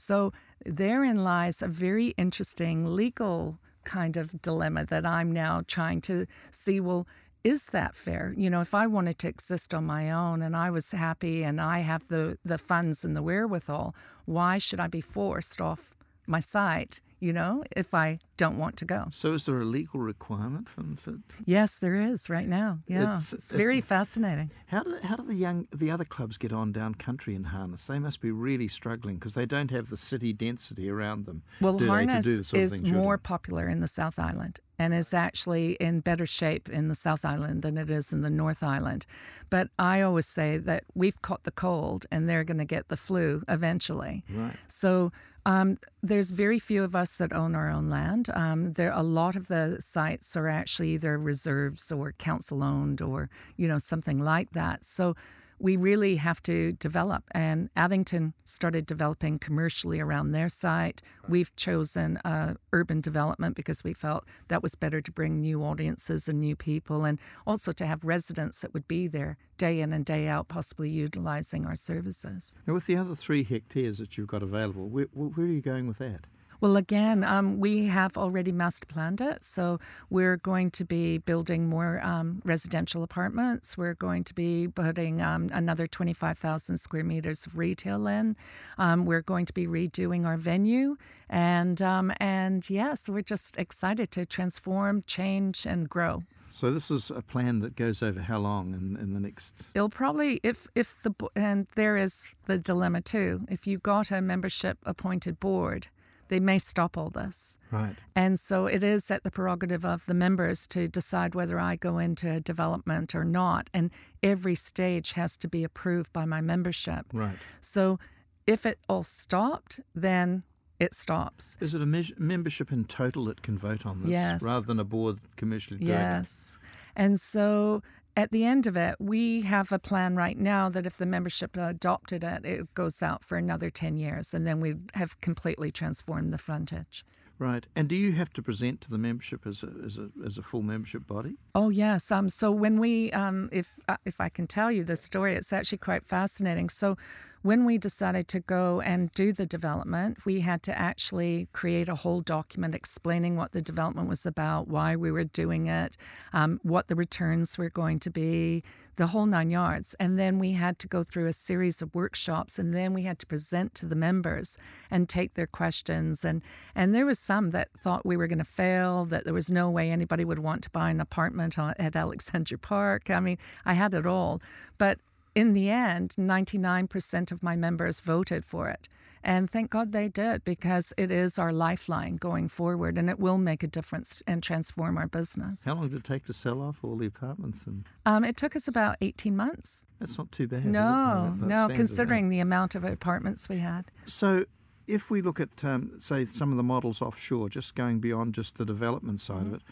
[0.00, 0.32] So
[0.64, 6.80] therein lies a very interesting legal kind of dilemma that I'm now trying to see
[6.80, 7.06] well,
[7.44, 8.34] is that fair?
[8.36, 11.60] You know, if I wanted to exist on my own and I was happy and
[11.60, 13.94] I have the, the funds and the wherewithal,
[14.26, 15.90] why should I be forced off
[16.30, 19.06] my site, you know, if I don't want to go.
[19.10, 21.20] So, is there a legal requirement for them to?
[21.44, 22.78] Yes, there is right now.
[22.86, 24.50] Yeah, It's- it's, very it's- fascinating.
[24.68, 27.86] How do how do the young the other clubs get on down country in harness?
[27.88, 31.42] They must be really struggling because they don't have the city density around them.
[31.60, 35.12] Well, do harness do the sort is more popular in the South Island and is
[35.12, 39.04] actually in better shape in the South Island than it is in the North Island.
[39.50, 42.96] But I always say that we've caught the cold and they're going to get the
[42.96, 44.24] flu eventually.
[44.32, 44.56] Right.
[44.68, 45.12] So
[45.46, 48.28] um, there's very few of us that own our own land.
[48.34, 53.30] Um, there a lot of the sites are actually either reserves or council owned or
[53.56, 54.84] you know something like that.
[54.84, 55.14] So
[55.60, 57.24] we really have to develop.
[57.32, 61.02] And Addington started developing commercially around their site.
[61.28, 66.28] We've chosen uh, urban development because we felt that was better to bring new audiences
[66.28, 70.04] and new people, and also to have residents that would be there day in and
[70.04, 72.54] day out, possibly utilizing our services.
[72.66, 75.86] Now, with the other three hectares that you've got available, where, where are you going
[75.86, 76.26] with that?
[76.60, 79.42] Well, again, um, we have already master planned it.
[79.44, 83.78] So we're going to be building more um, residential apartments.
[83.78, 88.36] We're going to be putting um, another 25,000 square meters of retail in.
[88.76, 90.96] Um, we're going to be redoing our venue.
[91.30, 96.24] And, um, and yes, we're just excited to transform, change, and grow.
[96.52, 99.70] So this is a plan that goes over how long in, in the next?
[99.72, 103.42] It'll probably if if the and there is the dilemma too.
[103.48, 105.86] If you got a membership appointed board,
[106.30, 107.58] they may stop all this.
[107.70, 107.94] Right.
[108.16, 111.98] And so it is at the prerogative of the members to decide whether I go
[111.98, 113.68] into a development or not.
[113.74, 113.90] And
[114.22, 117.04] every stage has to be approved by my membership.
[117.12, 117.36] Right.
[117.60, 117.98] So
[118.46, 120.44] if it all stopped, then
[120.78, 121.58] it stops.
[121.60, 124.42] Is it a meas membership in total that can vote on this Yes.
[124.42, 125.92] rather than a board commercially doing it?
[125.92, 126.58] Yes.
[126.96, 127.82] And so
[128.16, 131.56] at the end of it, we have a plan right now that if the membership
[131.56, 136.32] adopted it, it goes out for another 10 years and then we have completely transformed
[136.32, 137.04] the frontage.
[137.40, 137.66] Right.
[137.74, 140.42] And do you have to present to the membership as a, as a, as a
[140.42, 141.38] full membership body?
[141.54, 142.12] Oh yes.
[142.12, 142.28] Um.
[142.28, 145.78] So when we, um, if uh, if I can tell you the story, it's actually
[145.78, 146.68] quite fascinating.
[146.68, 146.96] So
[147.42, 151.94] when we decided to go and do the development, we had to actually create a
[151.94, 155.96] whole document explaining what the development was about, why we were doing it,
[156.32, 158.62] um, what the returns were going to be,
[158.96, 159.94] the whole nine yards.
[159.98, 163.18] And then we had to go through a series of workshops, and then we had
[163.20, 164.58] to present to the members
[164.90, 166.26] and take their questions.
[166.26, 166.42] And
[166.74, 169.70] and there was some that thought we were going to fail, that there was no
[169.70, 173.08] way anybody would want to buy an apartment at Alexandra Park.
[173.08, 174.42] I mean, I had it all,
[174.76, 174.98] but
[175.34, 178.88] in the end, 99% of my members voted for it.
[179.22, 183.36] And thank God they did because it is our lifeline going forward and it will
[183.36, 185.64] make a difference and transform our business.
[185.64, 187.66] How long did it take to sell off all the apartments?
[187.66, 189.84] And Um, it took us about 18 months.
[189.98, 190.64] that's not too bad.
[190.64, 193.92] No, no, considering the amount of apartments we had.
[194.06, 194.46] So,
[194.86, 198.56] if we look at, um, say, some of the models offshore, just going beyond just
[198.56, 199.46] the development side Mm-hmm.
[199.48, 199.62] of it,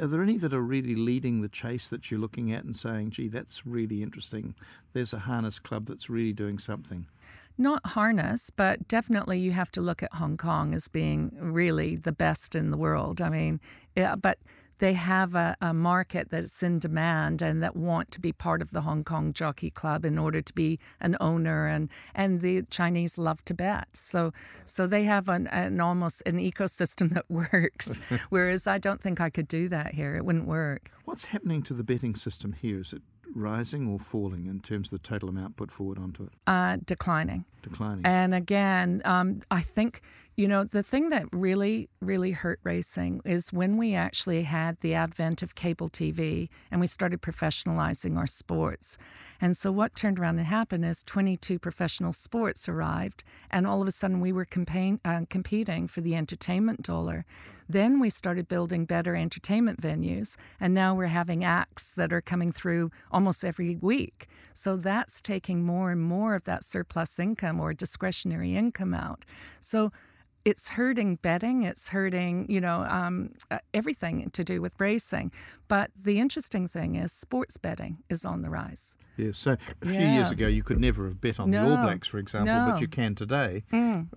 [0.00, 3.10] are there any that are really leading the chase that you're looking at and saying,
[3.10, 4.54] gee, that's really interesting?
[4.92, 7.06] There's a harness club that's really doing something.
[7.58, 12.12] Not harness, but definitely you have to look at Hong Kong as being really the
[12.12, 13.20] best in the world.
[13.20, 13.60] I mean,
[13.94, 14.38] yeah, but
[14.82, 18.72] they have a, a market that's in demand and that want to be part of
[18.72, 23.16] the Hong Kong Jockey Club in order to be an owner and and the Chinese
[23.16, 23.86] love to bet.
[23.92, 24.32] So
[24.66, 28.04] so they have an, an almost an ecosystem that works.
[28.30, 30.16] Whereas I don't think I could do that here.
[30.16, 30.90] It wouldn't work.
[31.04, 32.80] What's happening to the betting system here?
[32.80, 33.02] Is it
[33.36, 36.30] rising or falling in terms of the total amount put forward onto it?
[36.46, 37.44] Uh, declining.
[37.62, 38.04] Declining.
[38.04, 40.02] And again, um, I think,
[40.34, 44.94] you know, the thing that really, really hurt racing is when we actually had the
[44.94, 48.96] advent of cable TV and we started professionalizing our sports.
[49.42, 53.88] And so what turned around and happened is 22 professional sports arrived, and all of
[53.88, 57.26] a sudden we were campaign, uh, competing for the entertainment dollar.
[57.68, 62.52] Then we started building better entertainment venues, and now we're having acts that are coming
[62.52, 64.28] through almost every week.
[64.54, 69.26] So that's taking more and more of that surplus income or discretionary income out.
[69.60, 69.92] So
[70.44, 75.30] it's hurting betting, it's hurting, you know, um, uh, everything to do with racing.
[75.68, 78.96] But the interesting thing is sports betting is on the rise.
[79.16, 79.38] Yes.
[79.38, 80.14] So a few Yeah.
[80.14, 82.72] years ago, you could never have bet on the All Blacks, for example, No.
[82.72, 83.62] but you can today.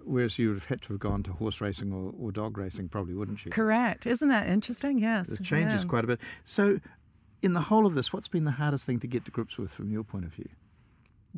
[0.03, 2.89] Whereas you would have had to have gone to horse racing or, or dog racing,
[2.89, 3.51] probably, wouldn't you?
[3.51, 4.05] Correct.
[4.07, 4.97] Isn't that interesting?
[4.97, 5.29] Yes.
[5.39, 5.89] It changes Yeah.
[5.89, 6.21] quite a bit.
[6.43, 6.79] So,
[7.41, 9.71] in the whole of this, what's been the hardest thing to get to grips with
[9.71, 10.49] from your point of view?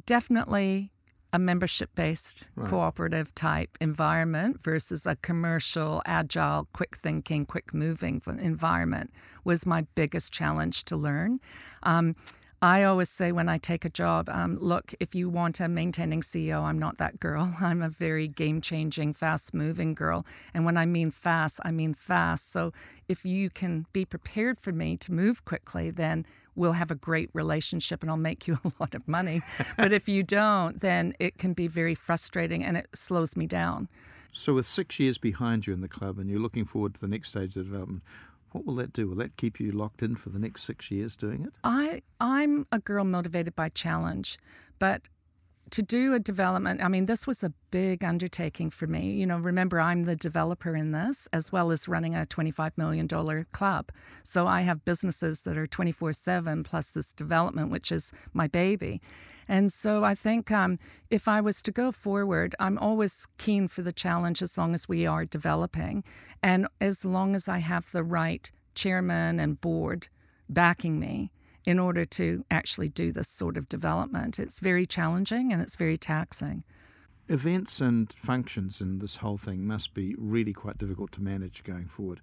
[0.06, 0.92] definitely
[1.34, 2.70] a membership based Right.
[2.70, 9.12] cooperative type environment versus a commercial, agile, quick thinking, quick moving environment
[9.44, 11.40] was my biggest challenge to learn.
[11.84, 12.16] Um,
[12.60, 16.22] I always say when I take a job, um, look, if you want a maintaining
[16.22, 17.54] CEO, I'm not that girl.
[17.62, 20.26] I'm a very game changing, fast moving girl.
[20.56, 22.52] And when I mean fast, I mean fast.
[22.52, 22.74] So
[23.08, 26.26] if you can be prepared for me to move quickly, then
[26.58, 29.42] we'll have a great relationship and I'll make you a lot of money.
[29.78, 33.88] but if you don't, then it can be very frustrating and it slows me down.
[34.32, 37.08] So, with six years behind you in the club and you're looking forward to the
[37.08, 38.04] next stage of development,
[38.52, 39.08] what will that do?
[39.08, 41.54] Will that keep you locked in for the next six years doing it?
[41.64, 44.38] I I'm a girl motivated by challenge,
[44.80, 45.04] but
[45.72, 49.12] to do a development, I mean, this was a big undertaking for me.
[49.12, 53.08] You know, remember, I'm the developer in this as well as running a $25 million
[53.52, 53.92] club.
[54.24, 59.02] So I have businesses that are 24 7 plus this development, which is my baby.
[59.48, 63.82] And so I think um, if I was to go forward, I'm always keen for
[63.82, 66.04] the challenge as long as we are developing
[66.42, 70.08] and as long as I have the right chairman and board
[70.50, 71.32] backing me
[71.68, 74.40] in order to actually do this sort of development.
[74.40, 76.64] It's very challenging and it's very taxing.
[77.28, 81.88] Events and functions in this whole thing must be really quite difficult to manage going
[81.88, 82.22] forward.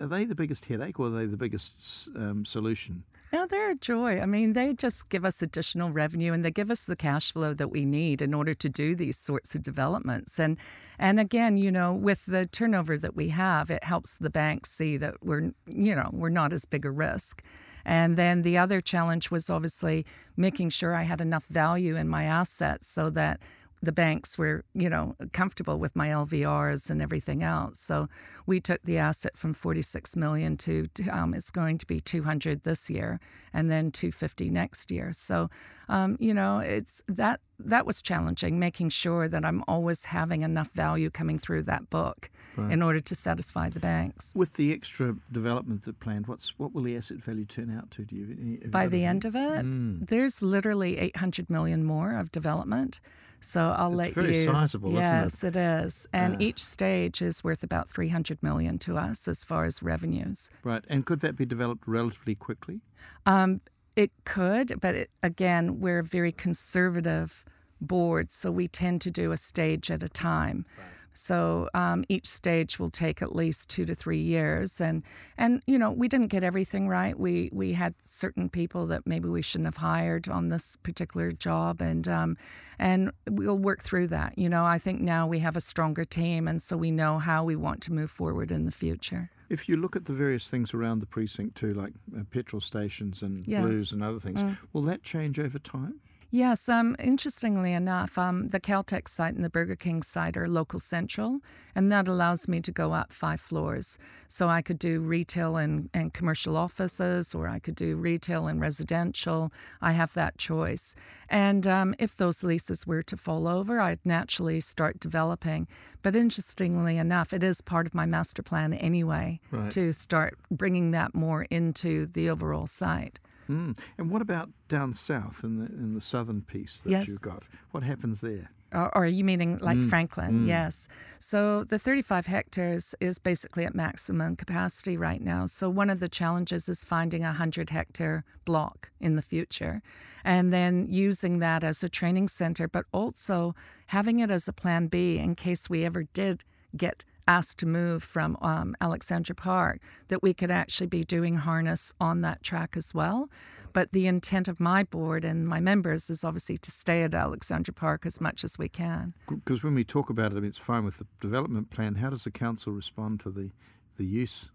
[0.00, 3.02] Are they the biggest headache or are they the biggest um, solution?
[3.32, 4.20] No, they're a joy.
[4.20, 7.54] I mean, they just give us additional revenue and they give us the cash flow
[7.54, 10.38] that we need in order to do these sorts of developments.
[10.38, 10.56] And
[10.98, 14.96] and again, you know, with the turnover that we have, it helps the banks see
[14.98, 17.42] that we're you know, we're not as big a risk.
[17.88, 20.04] And then the other challenge was obviously
[20.36, 23.40] making sure I had enough value in my assets so that
[23.82, 27.80] the banks were, you know, comfortable with my LVRs and everything else.
[27.80, 28.08] So
[28.46, 32.90] we took the asset from 46 million to um, it's going to be 200 this
[32.90, 33.20] year,
[33.52, 35.12] and then 250 next year.
[35.12, 35.50] So,
[35.88, 40.70] um, you know, it's that that was challenging, making sure that I'm always having enough
[40.72, 42.70] value coming through that book right.
[42.70, 44.32] in order to satisfy the banks.
[44.36, 48.04] With the extra development that planned, what's what will the asset value turn out to?
[48.04, 48.60] Do you?
[48.68, 50.08] By the end of it, mm.
[50.08, 53.00] there's literally 800 million more of development.
[53.40, 54.44] So I'll it's let very you.
[54.44, 55.04] sizable, yes, it?
[55.04, 59.28] Yes, it is, and uh, each stage is worth about three hundred million to us
[59.28, 60.50] as far as revenues.
[60.64, 62.80] Right, and could that be developed relatively quickly?
[63.26, 63.60] Um,
[63.96, 67.44] it could, but it, again, we're a very conservative
[67.80, 70.66] board, so we tend to do a stage at a time.
[70.76, 70.86] Right.
[71.18, 75.02] So um, each stage will take at least two to three years, and
[75.36, 77.18] and you know we didn't get everything right.
[77.18, 81.80] We we had certain people that maybe we shouldn't have hired on this particular job,
[81.80, 82.36] and um,
[82.78, 84.38] and we'll work through that.
[84.38, 87.42] You know, I think now we have a stronger team, and so we know how
[87.44, 89.30] we want to move forward in the future.
[89.48, 93.22] If you look at the various things around the precinct too, like uh, petrol stations
[93.22, 93.62] and yeah.
[93.62, 94.58] blues and other things, mm.
[94.72, 96.00] will that change over time?
[96.30, 100.78] Yes, um, interestingly enough, um, the Caltex site and the Burger King site are local
[100.78, 101.40] central,
[101.74, 103.98] and that allows me to go up five floors.
[104.28, 108.60] So I could do retail and, and commercial offices, or I could do retail and
[108.60, 109.50] residential.
[109.80, 110.94] I have that choice.
[111.30, 115.66] And um, if those leases were to fall over, I'd naturally start developing.
[116.02, 119.70] But interestingly enough, it is part of my master plan anyway right.
[119.70, 123.18] to start bringing that more into the overall site.
[123.48, 123.78] Mm.
[123.96, 127.08] And what about down south in the in the southern piece that yes.
[127.08, 127.44] you've got?
[127.70, 128.50] What happens there?
[128.72, 129.88] Or, or are you meaning like mm.
[129.88, 130.40] Franklin?
[130.40, 130.48] Mm.
[130.48, 130.88] Yes.
[131.18, 135.46] So the 35 hectares is basically at maximum capacity right now.
[135.46, 139.80] So one of the challenges is finding a 100 hectare block in the future
[140.22, 143.54] and then using that as a training center, but also
[143.86, 146.44] having it as a plan B in case we ever did
[146.76, 151.94] get asked to move from um, Alexandra Park, that we could actually be doing harness
[152.00, 153.30] on that track as well.
[153.72, 157.74] But the intent of my board and my members is obviously to stay at Alexandra
[157.74, 159.12] Park as much as we can.
[159.28, 161.96] Because when we talk about it, I mean, it's fine with the development plan.
[161.96, 163.52] How does the council respond to the,
[163.96, 164.50] the use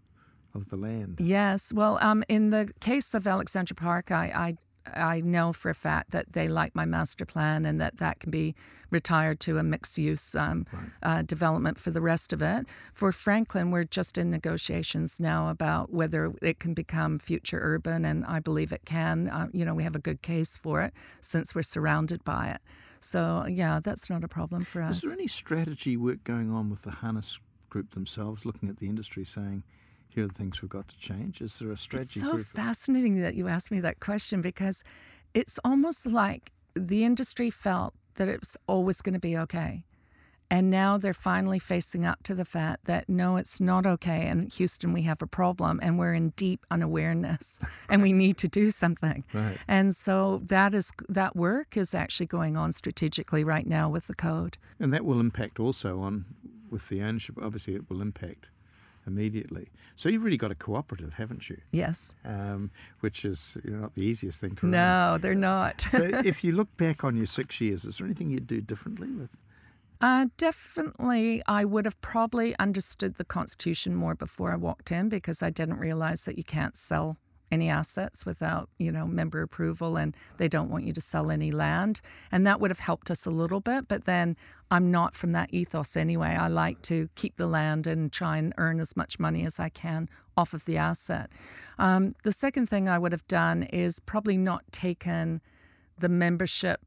[0.52, 1.20] of the land?
[1.20, 1.72] Yes.
[1.72, 4.56] Well, um, in the case of Alexandra Park, I, I
[4.86, 8.30] I know for a fact that they like my master plan and that that can
[8.30, 8.54] be
[8.90, 10.82] retired to a mixed use um, right.
[11.02, 12.68] uh, development for the rest of it.
[12.92, 18.24] For Franklin, we're just in negotiations now about whether it can become future urban, and
[18.26, 19.28] I believe it can.
[19.28, 22.60] Uh, you know, we have a good case for it since we're surrounded by it.
[23.00, 24.96] So, yeah, that's not a problem for us.
[24.96, 28.88] Is there any strategy work going on with the harness group themselves, looking at the
[28.88, 29.64] industry, saying,
[30.14, 31.40] here are the things we've got to change?
[31.40, 32.20] Is there a strategy?
[32.20, 34.84] It's so fascinating that you asked me that question because
[35.34, 39.84] it's almost like the industry felt that it's always going to be okay.
[40.50, 44.28] And now they're finally facing up to the fact that no, it's not okay.
[44.28, 47.58] And Houston, we have a problem and we're in deep unawareness
[47.88, 49.24] and we need to do something.
[49.32, 49.56] Right.
[49.66, 54.14] And so that is that work is actually going on strategically right now with the
[54.14, 54.58] code.
[54.78, 56.26] And that will impact also on
[56.70, 57.36] with the ownership.
[57.42, 58.50] Obviously, it will impact
[59.06, 59.68] immediately.
[59.96, 61.58] So you've really got a cooperative, haven't you?
[61.72, 62.14] Yes.
[62.24, 64.72] Um, which is you know, not the easiest thing to run.
[64.72, 65.80] No, they're not.
[65.80, 69.10] so if you look back on your six years, is there anything you'd do differently
[69.10, 69.36] with?
[70.00, 75.42] Uh, definitely, I would have probably understood the Constitution more before I walked in because
[75.42, 77.16] I didn't realize that you can't sell
[77.54, 81.50] any assets without you know member approval and they don't want you to sell any
[81.50, 82.00] land
[82.30, 84.36] and that would have helped us a little bit but then
[84.70, 88.52] i'm not from that ethos anyway i like to keep the land and try and
[88.58, 91.30] earn as much money as i can off of the asset
[91.78, 95.40] um, the second thing i would have done is probably not taken
[95.98, 96.80] the membership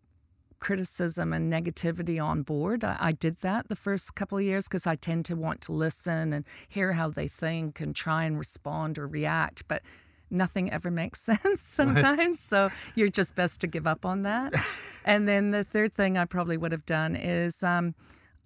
[0.59, 2.83] criticism and negativity on board.
[2.83, 5.71] I, I did that the first couple of years because I tend to want to
[5.71, 9.67] listen and hear how they think and try and respond or react.
[9.67, 9.83] But
[10.29, 12.39] nothing ever makes sense sometimes.
[12.39, 14.53] so you're just best to give up on that.
[15.05, 17.95] and then the third thing I probably would have done is um,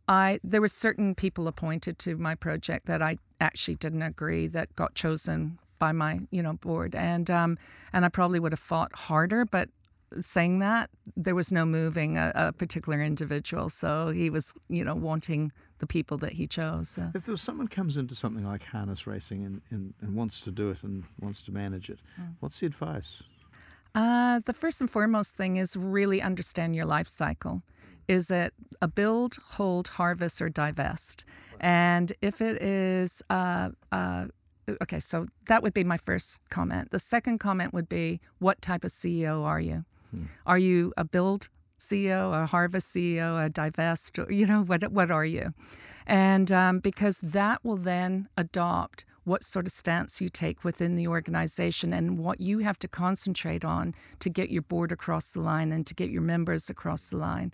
[0.07, 4.75] I there were certain people appointed to my project that I actually didn't agree that
[4.75, 7.57] got chosen by my you know board and um,
[7.91, 9.69] and I probably would have fought harder but
[10.19, 13.69] saying that, there was no moving a, a, particular individual.
[13.69, 15.51] So he was, you know, wanting
[15.81, 16.89] the people that he chose.
[16.89, 17.11] So.
[17.13, 20.69] If was someone comes into something like harness racing and, and, and wants to do
[20.69, 22.35] it and wants to manage it, mm.
[22.39, 23.23] what's the advice?
[23.95, 27.63] Uh, the first and foremost thing is really understand your life cycle.
[28.07, 31.25] Is it a build, hold, harvest, or divest?
[31.59, 34.27] And if it is, uh, uh,
[34.83, 36.91] okay, so that would be my first comment.
[36.91, 39.83] The second comment would be, what type of CEO are you?
[40.11, 40.25] Hmm.
[40.45, 41.49] Are you a build
[41.81, 44.17] CEO, a harvest CEO, a divest?
[44.29, 45.53] You know, what, what are you?
[46.05, 51.07] And um, because that will then adopt what sort of stance you take within the
[51.07, 55.71] organization and what you have to concentrate on to get your board across the line
[55.71, 57.53] and to get your members across the line.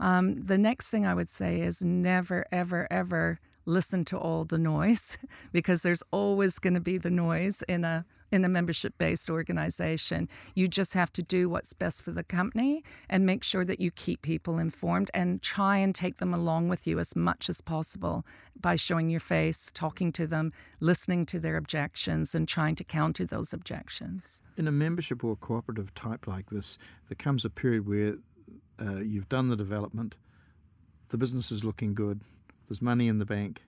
[0.00, 4.58] Um, the next thing I would say is never, ever, ever listen to all the
[4.58, 5.16] noise
[5.52, 10.28] because there's always going to be the noise in a in a membership based organization.
[10.54, 13.90] You just have to do what's best for the company and make sure that you
[13.90, 18.24] keep people informed and try and take them along with you as much as possible
[18.60, 23.24] by showing your face, talking to them, listening to their objections, and trying to counter
[23.24, 24.42] those objections.
[24.56, 28.16] In a membership or cooperative type like this, there comes a period where
[28.80, 30.16] uh, you've done the development,
[31.08, 32.20] the business is looking good,
[32.68, 33.62] there's money in the bank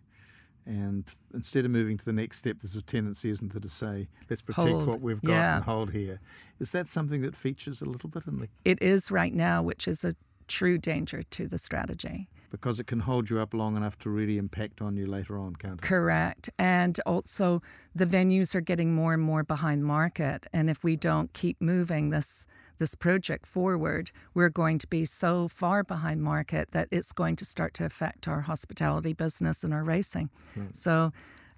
[0.67, 4.09] and instead of moving to the next step, there's a tendency, isn't there, to say,
[4.29, 4.87] let's protect hold.
[4.89, 5.57] what we've got yeah.
[5.57, 6.21] and hold here.
[6.59, 8.49] Is that something that features a little bit in the.
[8.65, 10.15] It is right now, which is a
[10.49, 12.29] true danger to the strategy.
[12.51, 15.55] Because it can hold you up long enough to really impact on you later on,
[15.57, 15.83] can't it?
[15.83, 16.51] Correct.
[16.59, 17.61] And also,
[17.95, 20.47] the venues are getting more and more behind market.
[20.53, 22.47] And if we don't keep moving this
[22.79, 27.45] this project forward, we're going to be so far behind market that it's going to
[27.45, 30.31] start to affect our hospitality business and our racing.
[30.55, 30.75] Right.
[30.75, 31.13] So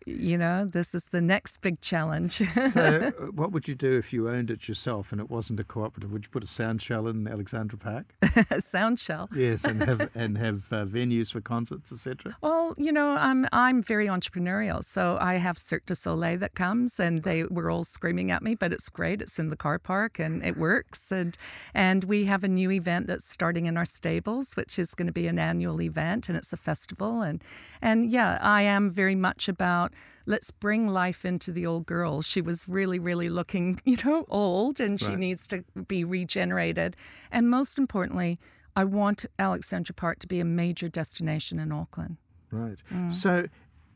[0.09, 2.33] you know, this is the next big challenge.
[2.33, 5.65] so, uh, what would you do if you owned it yourself and it wasn't a
[5.65, 6.13] cooperative?
[6.13, 8.15] Would you put a sound shell in Alexandra Park?
[8.51, 9.29] a sound shell.
[9.35, 12.37] Yes, and have and have uh, venues for concerts, etc.
[12.41, 16.99] Well, you know, I'm I'm very entrepreneurial, so I have Cirque du Soleil that comes,
[16.99, 19.23] and they were all screaming at me, but it's great.
[19.23, 21.37] It's in the car park and it works, and
[21.75, 25.13] and we have a new event that's starting in our stables, which is going to
[25.13, 27.43] be an annual event, and it's a festival, and
[27.83, 29.93] and yeah, I am very much about
[30.27, 32.23] let's bring life into the old girl.
[32.23, 35.19] She was really, really looking, you know, old and she right.
[35.19, 36.97] needs to be regenerated.
[37.31, 38.39] And most importantly,
[38.77, 42.17] I want Alexandra Park to be a major destination in Auckland.
[42.51, 42.79] Right.
[42.93, 43.13] Mm.
[43.13, 43.47] So,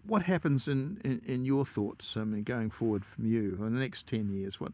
[0.05, 3.81] what happens in, in, in, your thoughts, I mean, going forward from you in the
[3.81, 4.61] next 10 years?
[4.61, 4.73] What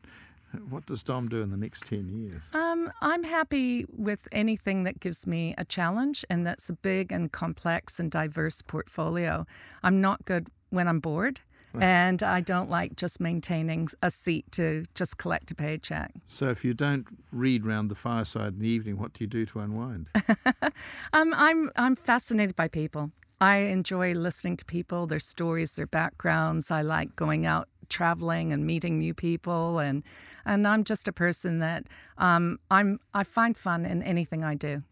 [0.70, 2.54] what does Dom do in the next 10 years?
[2.54, 7.30] Um, I'm happy with anything that gives me a challenge and that's a big and
[7.30, 9.46] complex and diverse portfolio.
[9.82, 11.40] I'm not good when I'm bored.
[11.80, 16.12] And I don't like just maintaining a seat to just collect a paycheck.
[16.26, 19.46] So, if you don't read round the fireside in the evening, what do you do
[19.46, 20.10] to unwind?
[21.12, 23.12] um, I'm I'm fascinated by people.
[23.40, 26.72] I enjoy listening to people, their stories, their backgrounds.
[26.72, 30.02] I like going out traveling and meeting new people, and
[30.44, 31.84] and I'm just a person that
[32.16, 34.82] um, I'm I find fun in anything I do.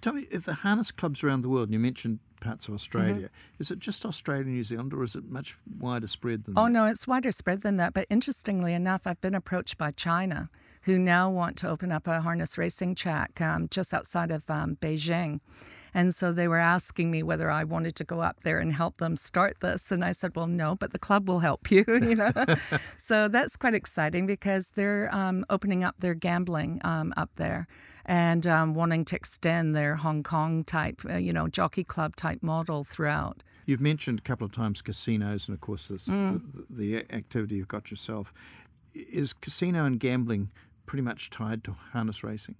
[0.00, 3.26] Tell me, if the harness clubs around the world, and you mentioned parts of Australia.
[3.26, 3.60] Mm-hmm.
[3.60, 6.60] Is it just Australia, and New Zealand, or is it much wider spread than that?
[6.60, 6.70] oh, that?
[6.70, 7.94] no, it's wider spread than that.
[7.94, 10.50] But interestingly enough, I've been approached by China,
[10.82, 14.76] who now want to open up a harness racing track um, just outside of um,
[14.80, 15.40] Beijing.
[15.94, 18.98] And so they were asking me whether I wanted to go up there and help
[18.98, 19.92] them start this.
[19.92, 22.32] And I said, well, no, but the club will help you, you know.
[22.96, 27.66] so that's quite exciting because they're um, opening up their gambling um, up there
[28.04, 32.42] and um, wanting to extend their Hong Kong type, uh, you know, jockey club type
[32.42, 33.42] model throughout.
[33.64, 36.42] You've mentioned a couple of times casinos and, of course, this, Mm.
[36.68, 38.34] the, the activity you've got yourself.
[38.92, 40.50] Is casino and gambling
[40.86, 42.56] pretty much tied to harness racing?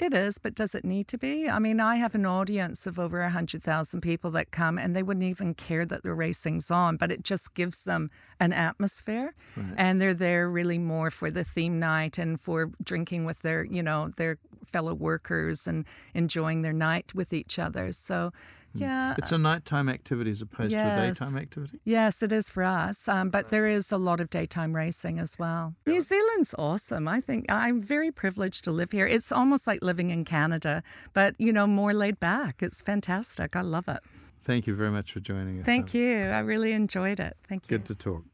[0.00, 1.46] It is, but does it need to be?
[1.46, 5.24] I mean, I have an audience of over 100,000 people that come and they wouldn't
[5.24, 9.34] even care that the racing's on, but it just gives them an atmosphere.
[9.76, 13.82] And they're there really more for the theme night and for drinking with their, you
[13.82, 17.92] know, their fellow workers and enjoying their night with each other.
[17.92, 18.32] So,
[18.74, 19.14] yeah.
[19.18, 21.80] It's a nighttime activity as opposed to a daytime activity?
[21.84, 25.38] Yes, it is for us, um, but there is a lot of daytime racing as
[25.38, 25.74] well.
[25.86, 27.08] New Zealand's awesome.
[27.08, 29.06] I think I'm very privileged to live here.
[29.06, 30.82] It's almost like living in Canada,
[31.12, 32.62] but you know, more laid back.
[32.62, 33.56] It's fantastic.
[33.56, 34.00] I love it.
[34.42, 35.66] Thank you very much for joining us.
[35.66, 36.22] Thank you.
[36.22, 37.36] I really enjoyed it.
[37.48, 37.78] Thank you.
[37.78, 38.24] Good to talk.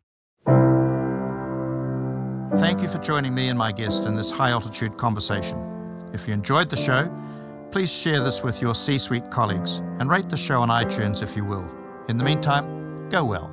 [2.58, 5.75] Thank you for joining me and my guest in this high altitude conversation.
[6.12, 7.12] If you enjoyed the show,
[7.70, 11.36] please share this with your C suite colleagues and rate the show on iTunes if
[11.36, 11.68] you will.
[12.09, 13.52] In the meantime, go well.